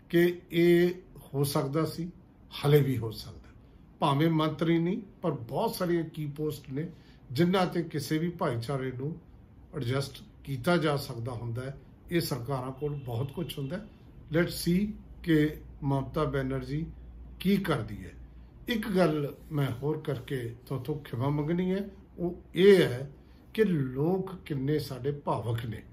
ਕਿ 0.10 0.42
ਇਹ 0.52 0.92
ਹੋ 1.34 1.44
ਸਕਦਾ 1.44 1.86
ਸੀ 1.86 2.12
ਹਲੇ 2.52 2.82
ਵੀ 2.82 2.98
ਹੋ 2.98 3.12
ਸਕਦਾ 3.12 3.50
ਭਾਵੇਂ 4.00 4.30
ਮੰਤਰੀ 4.30 4.80
ਨਹੀਂ 4.80 5.02
ਪਰ 5.22 5.32
ਬਹੁਤ 5.32 5.76
ਸਾਰੀਆਂ 5.76 6.04
ਕੀ 6.04 6.26
ਪੋਸਟ 6.26 6.70
ਨੇ 6.70 6.90
ਜਿਨ੍ਹਾਂ 7.32 7.68
ਤੇ 7.68 7.84
ਕਿਸੇ 7.84 8.18
ਵੀ 8.18 8.30
ਭਾਈਚਾਰੇ 8.30 8.92
ਨੂੰ 8.92 9.20
ਐਡਜਸਟ 9.76 10.22
ਕੀਤਾ 10.44 10.78
ਜਾ 10.78 10.98
ਸਕਦਾ 10.98 11.32
ਹੁੰਦਾ 11.32 11.62
ਹੈ। 11.62 11.78
ਇਹ 12.12 12.22
ਸਰਕਾਰਾਂ 12.22 12.72
ਕੋਲ 12.72 12.96
ਬਹੁਤ 12.96 13.32
ਕੁਝ 13.32 13.58
ਹੁੰਦਾ 13.58 13.78
ਹੈ। 13.78 13.88
ਲੈਟਸ 14.32 14.54
ਸੀ 14.54 14.94
ਕਿ 15.24 15.50
ਮਮਤਾ 15.84 16.24
ਬੈਨਰਜੀ 16.24 16.86
ਕੀ 17.40 17.58
ਕਰਦੀ 17.58 18.06
ਹੈ। 18.06 18.12
ਇੱਕ 18.68 18.88
ਗੱਲ 18.88 19.36
ਮੈਂ 19.52 19.68
ਹੋਰ 19.72 20.02
ਕਰਕੇ 20.02 20.56
ਤੁਹਾਤੋਂ 20.66 20.96
ਖਿਮਾ 21.00 21.30
ਮੰਗਣੀ 21.30 21.72
ਹੈ। 21.72 21.90
ਉਹ 22.18 22.36
ਇਹ 22.56 22.84
ਹੈ 22.84 23.12
ਕਿ 23.54 23.64
ਲੋਕ 23.64 24.36
ਕਿੰਨੇ 24.36 24.80
ਸਾਡੇ 24.80 25.12
ਭਾਵਕ 25.12 25.66
ਨੇ। 25.66 25.84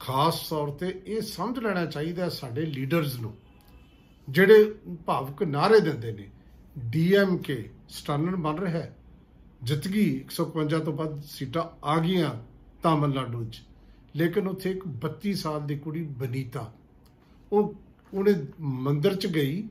ਖਾਸ 0.00 0.48
ਤੌਰ 0.48 0.68
ਤੇ 0.70 1.02
ਇਹ 1.06 1.20
ਸਮਝ 1.20 1.58
ਲੈਣਾ 1.58 1.84
ਚਾਹੀਦਾ 1.86 2.24
ਹੈ 2.24 2.28
ਸਾਡੇ 2.28 2.66
ਲੀਡਰਸ 2.66 3.20
ਨੂੰ, 3.20 3.34
ਜਿਹੜੇ 4.28 4.74
ਭਾਵਕ 5.06 5.42
ਨਾਰੇ 5.42 5.80
ਦਿੰਦੇ 5.80 6.12
ਨੇ। 6.12 6.30
ਡੀਐਮਕੇ 6.78 7.70
ਸਟਾਨਰ 7.88 8.36
ਬਣ 8.36 8.58
ਰਿਹਾ 8.58 8.78
ਹੈ। 8.78 8.96
ਜਿੱਤ 9.62 9.88
ਗਈ 9.88 10.16
151 10.16 10.78
ਤੋਂ 10.78 10.92
ਵੱਧ 10.92 11.22
ਸੀਟਾਂ 11.22 11.86
ਆ 11.86 11.98
ਗਈਆਂ 11.98 12.30
ਤਾਮਿਲਨਾਡੂ 12.82 13.44
'ਚ। 13.44 13.62
ਲੇਕਿਨ 14.16 14.48
ਉੱਥੇ 14.48 14.70
ਇੱਕ 14.70 14.86
32 14.86 15.34
ਸਾਲ 15.34 15.66
ਦੀ 15.66 15.78
ਕੁੜੀ 15.78 16.02
ਬਨੀਤਾ। 16.02 16.74
ਉਹ 17.52 17.74
ਉਹਨੇ 18.14 18.32
ਮੰਦਿਰ 18.60 19.16
'ਚ 19.16 19.26
ਗਈ, 19.26 19.68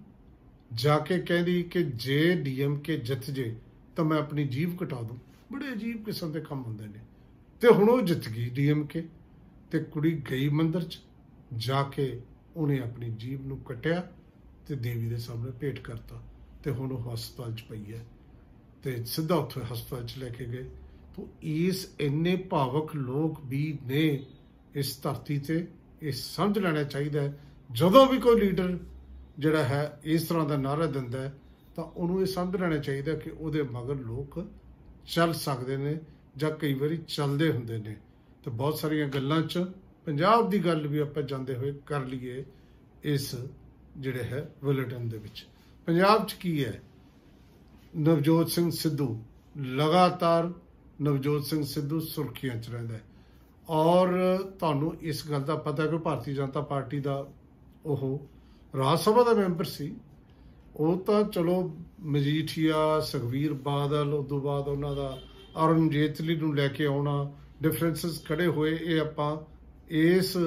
ਜਾ 0.74 0.98
ਕੇ 0.98 1.20
ਕਹਿੰਦੀ 1.20 1.64
ਕਿ 1.64 1.84
ਜੇ 1.84 2.42
ਡੀਐਮਕੇ 2.42 2.98
ਜਿੱਤ 2.98 3.32
ਜੇ, 3.32 3.56
ਤਾਂ 3.96 4.06
ਮੈਂ 4.06 4.18
ਆਪਣੀ 4.18 4.48
ਜੀਭ 4.48 4.78
ਕਟਾ 4.78 5.02
ਦੂੰ। 5.02 5.18
ਬੜੇ 5.54 5.74
ਅਜੀਬ 5.74 6.06
ਕਿਸਮ 6.06 6.32
ਦੇ 6.32 6.42
ਕੰਮ 6.42 6.64
ਹੁੰਦੇ 6.64 6.88
ਨੇ। 6.88 7.00
ਤੇ 7.62 7.68
ਹੁਣ 7.68 7.90
ਉਹ 7.90 8.02
ਜਿੱਤ 8.02 8.30
ਗਈ 8.30 8.50
ਡੀਐਮਕੇ 8.50 9.08
ਤੇ 9.72 9.80
ਕੁੜੀ 9.80 10.22
ਗਈ 10.32 10.50
ਮੰਦਿਰ 10.50 10.84
'ਚ, 10.84 11.00
ਜਾ 11.54 11.84
ਕੇ 11.84 12.22
ਉਹਨੇ 12.56 12.80
ਆਪਣੀ 12.80 13.10
ਜੀਭ 13.10 13.42
ਨੂੰ 13.42 13.58
ਕੱਟਿਆ 13.58 14.12
ਤੇ 14.68 14.76
ਦੇਵੀ 14.76 15.10
ਦੇ 15.10 15.18
ਸਾਹਮਣੇ 15.18 15.52
ਭੇਟ 15.52 15.80
ਕਰਤਾ। 15.80 16.24
ਤੇ 16.64 16.72
ਹੁਣ 16.72 16.92
ਉਹ 16.92 17.14
ਹਸਪਤਾਲ 17.14 17.56
'ਚ 17.56 17.62
ਪਈ 17.62 17.94
ਹੈ। 17.94 18.06
ਤੇ 18.84 19.04
ਸਿੱਧਾ 19.04 19.36
ਉੱਥੇ 19.36 19.62
ਹਸਪਤਾਲ 19.74 20.06
'ਚ 20.06 20.18
ਲੈ 20.18 20.30
ਕੇ 20.30 20.46
ਗਏ। 20.46 20.70
ਤੋ 21.16 21.30
ਇਸ 21.42 21.90
ਇੰਨੇ 22.00 22.36
ਭਾਵਕ 22.36 22.96
ਲੋਕ 22.96 23.40
ਵੀ 23.46 23.80
ਨੇ 23.86 24.26
ਇਸ 24.76 25.02
ਧਰਤੀ 25.02 25.40
ਤੇ 25.40 25.68
ਇਹ 26.02 26.12
ਸਮਝ 26.12 26.60
ਲੈਣਾ 26.60 26.84
ਚਾਹੀਦਾ 26.84 27.22
ਹੈ। 27.22 27.40
ਜਦੋਂ 27.72 28.06
ਵੀ 28.06 28.18
ਕੋਈ 28.20 28.42
ਲੀਡਰ 28.42 28.80
ਜਿਹੜਾ 29.40 29.64
ਹੈ, 29.64 30.00
ਇਸ 30.04 30.28
ਤਰ੍ਹਾਂ 30.28 30.46
ਦਾ 30.46 30.58
ਨਾਰਾ 30.58 30.86
ਦਿੰਦਾ 30.86 31.22
ਹੈ, 31.22 31.34
ਤਾਂ 31.76 31.84
ਉਹਨੂੰ 31.84 32.22
ਇਹ 32.22 32.26
ਸਮਝ 32.26 32.56
ਲੈਣਾ 32.56 32.78
ਚਾਹੀਦਾ 32.78 33.14
ਕਿ 33.14 33.30
ਉਹਦੇ 33.30 33.64
ਮਗਰ 33.64 33.96
ਲੋਕ 33.96 34.48
ਚੱਲ 35.06 35.34
ਸਕਦੇ 35.34 35.78
ਨੇ 35.78 36.00
ਜਾਂ 36.38 36.52
ਕਈ 36.52 36.74
ਵਾਰੀ 36.74 36.98
ਚੱਲਦੇ 36.98 37.52
ਹੁੰਦੇ 37.52 37.78
ਨੇ। 37.78 37.96
ਤੇ 38.44 38.52
ਬਹੁਤ 38.52 38.80
ਸਾਰੀਆਂ 38.80 39.08
ਗੱਲਾਂ 39.08 39.42
'ਚ 39.42 39.66
ਪੰਜਾਬ 40.06 40.50
ਦੀ 40.50 40.60
ਗੱਲ 40.60 40.88
ਵੀ 40.88 40.98
ਆਪਾਂ 40.98 41.24
ਜਾਂਦੇ 41.24 41.56
ਹੋਏ 41.56 41.74
ਕਰ 41.86 42.06
ਲਈਏ 42.06 42.46
ਇਸ 43.04 43.36
ਜਿਹੜੇ 43.98 44.24
ਹੈ 44.24 44.56
ਬੁਲੇਟਿਨ 44.64 45.10
ਦੇ 45.10 45.18
ਵਿੱਚ। 45.18 45.48
ਪੰਜਾਬ 45.86 46.28
'ਚ 46.28 46.34
ਕੀ 46.34 46.66
ਹੈ? 46.66 46.82
ਨਵਜੋਤ 47.98 48.50
ਸਿੰਘ 48.50 48.72
ਸਿੱਧੂ 48.72 49.24
ਲਗਾਤਾਰ 49.58 50.54
ਨਵਜੋਤ 51.02 51.46
ਸਿੰਘ 51.46 51.64
ਸਿੱਧੂ 51.64 52.00
ਸੁਰਖੀਆਂ 52.00 52.62
'ਚ 52.62 52.70
ਰਹਿੰਦਾ 52.70 52.96
ਹੈ। 52.96 53.02
ਔਰ 53.70 54.38
ਤੁਹਾਨੂੰ 54.60 54.96
ਇਸ 55.02 55.30
ਗੱਲ 55.32 55.42
ਦਾ 55.42 55.56
ਪਤਾ 55.56 55.86
ਕਿ 55.88 55.98
ਭਾਰਤੀ 55.98 56.34
ਜਨਤਾ 56.34 56.62
ਪਾਰਟੀ 56.62 57.00
ਦਾ 57.00 57.26
ਉਹ 57.86 58.28
ਰਾਜ 58.74 59.00
ਸਭਾ 59.00 59.24
ਦਾ 59.24 59.34
ਮੈਂਬਰ 59.34 59.66
ਸੀ। 59.66 59.96
ਉਹ 60.76 60.98
ਤਾਂ 60.98 61.24
ਚਲੋ 61.24 61.76
ਮਜੀਠੀਆ 62.02 63.00
ਸੁਖਵੀਰ 63.00 63.54
ਬਾਦਲ, 63.54 64.14
ਉਸ 64.14 64.28
ਤੋਂ 64.28 64.42
ਬਾਅਦ 64.42 64.68
ਉਹਨਾਂ 64.68 64.96
ਦਾ 64.96 65.18
ਅਰੁਣ 65.66 65.90
ਜੇਤਲੀ 65.90 66.36
ਨੂੰ 66.36 66.56
ਲੈ 66.56 66.68
ਕੇ 66.68 66.86
ਆਉਣਾ 66.86 67.32
ਡਿਫਰੈਂਸਸ 67.62 68.24
ਖੜੇ 68.26 68.48
ਹੋਏ, 68.48 68.78
ਇਹ 68.82 69.02
ਆਪਾਂ 69.02 69.38
ਇਸ 69.90 70.38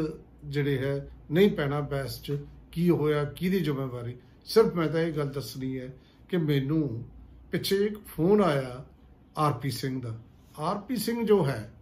ਜਿਹੜੇ 0.45 0.79
ਹੈ 0.79 1.11
ਨਹੀਂ 1.31 1.51
ਪੈਣਾ 1.51 1.81
ਬੈਸ 1.81 2.21
ਚ 2.23 2.39
ਕੀ 2.73 2.91
ਹੋਇਆ, 2.91 3.25
ਕਿਹਦੀ 3.25 3.61
ਜ਼ਿੰਮੇਵਾਰੀ। 3.61 4.15
ਸਿਰਫ 4.45 4.75
ਮੈਂ 4.75 4.87
ਤਾਂ 4.89 5.01
ਇਹ 5.01 5.13
ਗੱਲ 5.13 5.29
ਦੱਸਣੀ 5.29 5.79
ਹੈ 5.79 5.93
ਕਿ 6.29 6.37
ਮੈਨੂੰ 6.37 7.05
ਪਿੱਛੇ 7.51 7.77
ਇੱਕ 7.77 7.99
ਫੋਨ 8.07 8.43
ਆਇਆ 8.43 8.85
ਆਰਪੀ 9.39 9.71
ਸਿੰਘ 9.71 10.01
ਦਾ। 10.03 10.19
ਆਰਪੀ 10.59 10.97
ਸਿੰਘ 10.97 11.27
ਜੋ 11.27 11.45
ਹੈ 11.47 11.73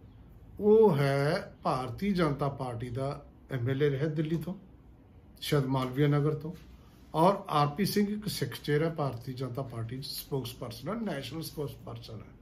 ਉਹ 0.59 0.97
ਹੈ 0.97 1.53
ਭਾਰਤੀ 1.63 2.11
ਜਨਤਾ 2.11 2.49
ਪਾਰਟੀ 2.49 2.89
ਦਾ 2.89 3.25
ਐਮਐਲਏ 3.51 3.89
ਰਿਹਾ 3.89 4.05
ਦਿੱਲੀ 4.05 4.37
ਤੋਂ, 4.37 4.53
ਸ਼ਾਇਦ 5.41 5.65
ਮਾਲਵੀਆ 5.65 6.07
ਨਗਰ 6.07 6.33
ਤੋਂ 6.33 6.53
ਔਰ 7.15 7.35
ਆਰਪੀ 7.49 7.85
ਸਿੰਘ 7.85 8.07
ਇੱਕ 8.07 8.27
ਸਿੱਖ 8.27 8.57
ਚਿਹਰਾ 8.63 8.89
ਭਾਰਤੀ 8.89 9.33
ਜਨਤਾ 9.33 9.61
ਪਾਰਟੀ 9.61 10.01
ਸਪੋਕਸਪਰਸਨ 10.01 10.89
ਹੈ 10.89 10.93
ਨੈਸ਼ਨਲ 10.93 11.41
ਸਪੋਕਸਪਰਸਨ 11.41 12.13
ਹੈ। 12.13 12.35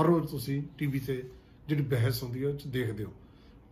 ਹਰ 0.00 0.06
ਰੋਜ਼ 0.06 0.30
ਤੁਸੀਂ 0.30 0.62
ਟੀਵੀ 0.78 1.00
ਤੇ 1.00 1.22
ਜਿਹੜੀ 1.68 1.82
ਬਹਿਸ 1.82 2.22
ਹੁੰਦੀ 2.22 2.44
ਹੈ, 2.44 2.48
ਉਹ 2.48 2.54
ਚ 2.54 2.66
ਦੇਖਦੇ 2.66 3.04
ਹੋ। 3.04 3.12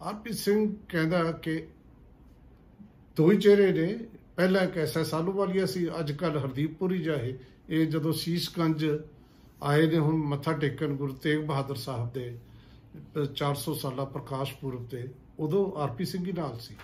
ਆਰਪੀ 0.02 0.32
ਸਿੰਘ 0.32 0.74
ਕਹਿੰਦਾ 0.88 1.32
ਕਿ 1.32 1.66
ਦੋ 3.16 3.30
ਹੀ 3.32 3.36
ਚਿਹਰੇ 3.36 3.72
ਨੇ, 3.72 4.06
ਪਹਿਲਾਂ 4.36 4.62
ਇੱਕ 4.62 4.78
ਐਸਐਸ 4.78 5.14
ਆਲੂਵਾਲੀਆ 5.14 5.66
ਸੀ, 5.66 5.88
ਅੱਜ 5.88 6.12
ਕੱਲ 6.12 6.38
ਹਰਦੀਪ 6.38 6.78
ਪੁਰੀ 6.78 7.02
ਜਾਏ 7.02 7.38
ਇਹ 7.68 7.86
ਜਦੋਂ 7.86 8.12
ਸ਼ੀਸ਼ਗੰਜ 8.12 8.86
ਆਏ 9.62 9.86
ਨੇ, 9.86 9.98
ਹੁਣ 9.98 10.16
ਮੱਥਾ 10.16 10.52
ਟੇਕਣ 10.52 10.94
ਗੁਰੂ 10.94 11.14
ਤੇਗ 11.14 11.44
ਬਹਾਦਰ 11.44 11.74
ਸਾਹਿਬ 11.74 12.12
ਦੇ 12.12 12.38
400 13.34 13.74
ਸਾਲਾ 13.74 14.04
ਪ੍ਰਕਾਸ਼ 14.04 14.54
ਪੁਰਬ 14.54 14.86
ਤੇ 14.86 15.08
ਉਦੋਂ 15.38 15.72
ਆਰਪੀ 15.72 16.04
ਸਿੰਘ 16.04 16.26
ਹੀ 16.26 16.32
ਨਾਲ 16.32 16.58
ਸੀ। 16.58 16.76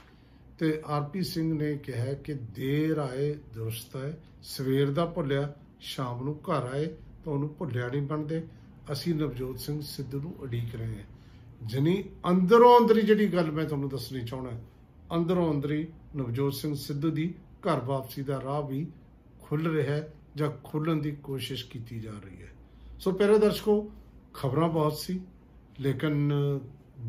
ਤੇ 0.59 0.83
ਆਰਪੀ 0.87 1.23
ਸਿੰਘ 1.23 1.59
ਨੇ 1.59 1.77
ਕਿਹਾ 1.77 2.13
ਕਿ 2.13 2.35
ਦੇਰ 2.35 2.99
ਆਏ, 2.99 3.35
ਦੁਰਸਤ 3.55 3.97
ਹੈ 3.97 4.23
ਸਵੇਰ 4.43 4.91
ਦਾ 4.91 5.07
ਭੁੱਲਿਆ, 5.07 5.55
ਸ਼ਾਮ 5.81 6.25
ਨੂੰ 6.25 6.35
ਘਰ 6.35 6.63
ਆਏ 6.63 6.87
ਤਾਂ 7.25 7.33
ਉਹਨੂੰ 7.33 7.55
ਭੁੱਲਿਆ 7.59 7.89
ਨਹੀਂ 7.89 8.03
ਬਣਦੇ। 8.03 8.47
ਅਸੀਂ 8.93 9.15
ਨਵਜੋਤ 9.15 9.59
ਸਿੰਘ 9.59 9.83
ਸਿੱਧੂ 9.83 10.21
ਨੂੰ 10.21 10.35
ਉਡੀਕ 10.41 10.77
ਰਹੇ 10.77 10.95
ਹਾਂ। 10.95 11.05
ਜਨੀ 11.67 12.05
ਅੰਦਰੋਂ 12.31 12.81
ਅੰਦਰੀ 12.81 13.01
ਜਿਹੜੀ 13.01 13.27
ਗੱਲ 13.27 13.51
ਮੈਂ 13.51 13.65
ਤੁਹਾਨੂੰ 13.65 13.89
ਦੱਸਣੀ 13.89 14.25
ਚਾਹਣਾ 14.25 14.51
ਅੰਦਰੋਂ 15.17 15.53
ਅੰਦਰੀ 15.55 15.89
ਨਵਜੋਤ 16.17 16.55
ਸਿੰਘ 16.55 16.75
ਸਿੱਧੂ 16.75 17.11
ਦੀ 17.11 17.35
ਘਰ 17.61 17.81
ਵਾਪਸੀ 17.81 18.23
ਦਾ 18.23 18.41
ਰਾਹ 18.45 18.63
ਵੀ 18.63 18.87
ਖੁੱਲ 19.43 19.67
ਰਿਹਾ 19.67 19.95
ਹੈ 19.95 20.15
ਜਾਂ 20.37 20.51
ਖੁੱਲਣ 20.65 20.97
ਦੀ 20.97 21.11
ਕੋਸ਼ਿਸ਼ 21.11 21.67
ਕੀਤੀ 21.67 22.01
ਜਾ 22.01 22.11
ਰਹੀ 22.11 22.43
ਹੈ। 22.43 22.53
ਸੋ 22.99 23.13
ਪਿਆਰੇ 23.13 23.39
ਦਰਸ਼ਕੋ, 23.39 23.91
ਖਬਰਾਂ 24.35 24.69
ਬਹੁਤ 24.69 24.97
ਸੀ। 24.97 25.21
ਲੇਕਿਨ 25.81 26.33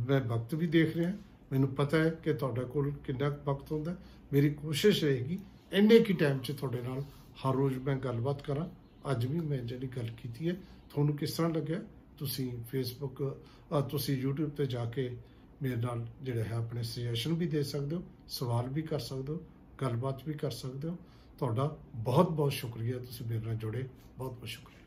ਮੈਂ 0.08 0.21
ਵਕਤ 0.21 0.56
ਵੀ 0.56 0.67
ਦੇਖ 0.67 0.97
ਰਿਹਾ। 0.97 1.12
ਮੈਨੂੰ 1.52 1.69
ਪਤਾ 1.69 1.97
ਹੈ 1.97 2.10
ਕਿ 2.10 2.34
ਤੁਹਾਡੇ 2.34 2.62
ਕੋਲ 2.62 2.91
ਕਿੰਨਾ 2.91 3.30
ਕੁ 3.30 3.54
ਵਕਤ 3.54 3.71
ਹੁੰਦਾ 3.71 3.91
ਹੈ। 3.91 3.97
ਮੇਰੀ 4.34 4.49
ਕੋਸ਼ਿਸ਼ 4.49 5.04
ਰਹੇਗੀ 5.04 5.39
ਇੰਨੇ 5.71 5.99
ਕੀ 5.99 6.13
ਟਾਈਮ 6.13 6.39
'ਚ 6.39 6.52
ਤੁਹਾਡੇ 6.52 6.82
ਨਾਲ 6.82 7.02
ਹਰ 7.36 7.56
ਰੋਜ਼ 7.56 7.78
ਮੈਂ 7.78 7.95
ਗੱਲਬਾਤ 7.95 8.41
ਕਰਾਂ। 8.41 8.69
ਅੱਜ 9.12 9.26
ਵੀ 9.26 9.39
ਮੈਂ 9.39 9.58
ਜਿਹੜੀ 9.58 9.88
ਗੱਲ 9.88 10.08
ਕੀਤੀ 10.08 10.49
ਹੈ 10.49 10.54
ਤੁਹਾਨੂੰ 10.89 11.17
ਕਿਸ 11.17 11.32
ਤਰ੍ਹਾਂ 11.32 11.52
ਲੱਗਿਆ? 11.54 11.80
ਤੁਸੀਂ 12.17 12.63
ਫੇਸਬੁੱਕ 12.71 13.41
ਅ, 13.78 13.82
ਤੁਸੀਂ 13.82 14.26
YouTube 14.26 14.49
ਤੇ 14.49 14.65
ਜਾ 14.65 14.86
ਕੇ 14.86 15.17
ਮੇਰੇ 15.62 15.76
ਨਾਲ 15.76 16.08
ਜਿਹੜਾ 16.23 16.43
ਹੈ 16.43 16.54
ਆਪਣੇ 16.54 16.84
ਸੁਜੈਸ਼ਨ 16.84 17.34
ਵੀ 17.34 17.47
ਦੇ 17.47 17.63
ਸਕਦੇ 17.63 17.95
ਹੋ 17.95 18.04
ਸਵਾਲ 18.28 18.67
ਵੀ 18.67 18.82
ਕਰ 18.82 18.99
ਸਕਦੇ 18.99 19.34
ਹੋ 19.34 19.41
ਗੱਲਬਾਤ 19.82 20.28
ਵੀ 20.28 20.34
ਕਰ 20.34 20.52
ਸਕਦੇ 20.52 20.88
ਹੋ। 20.88 20.97
ਤੁਹਾਡਾ 21.39 21.78
ਬਹੁਤ 21.95 22.32
ਬਹੁਤ 22.32 22.54
ਸ਼ੁਕਰੀਆ। 22.54 22.97
ਤੁਸੀਂ 22.97 23.26
ਮੇਰੇ 23.26 23.45
ਨਾਲ 23.45 23.56
ਜੁੜੇ। 23.56 23.88
ਬਹੁਤ 24.17 24.34
ਬਹੁਤ 24.34 24.47
ਸ਼ੁਕਰੀਆ। 24.47 24.83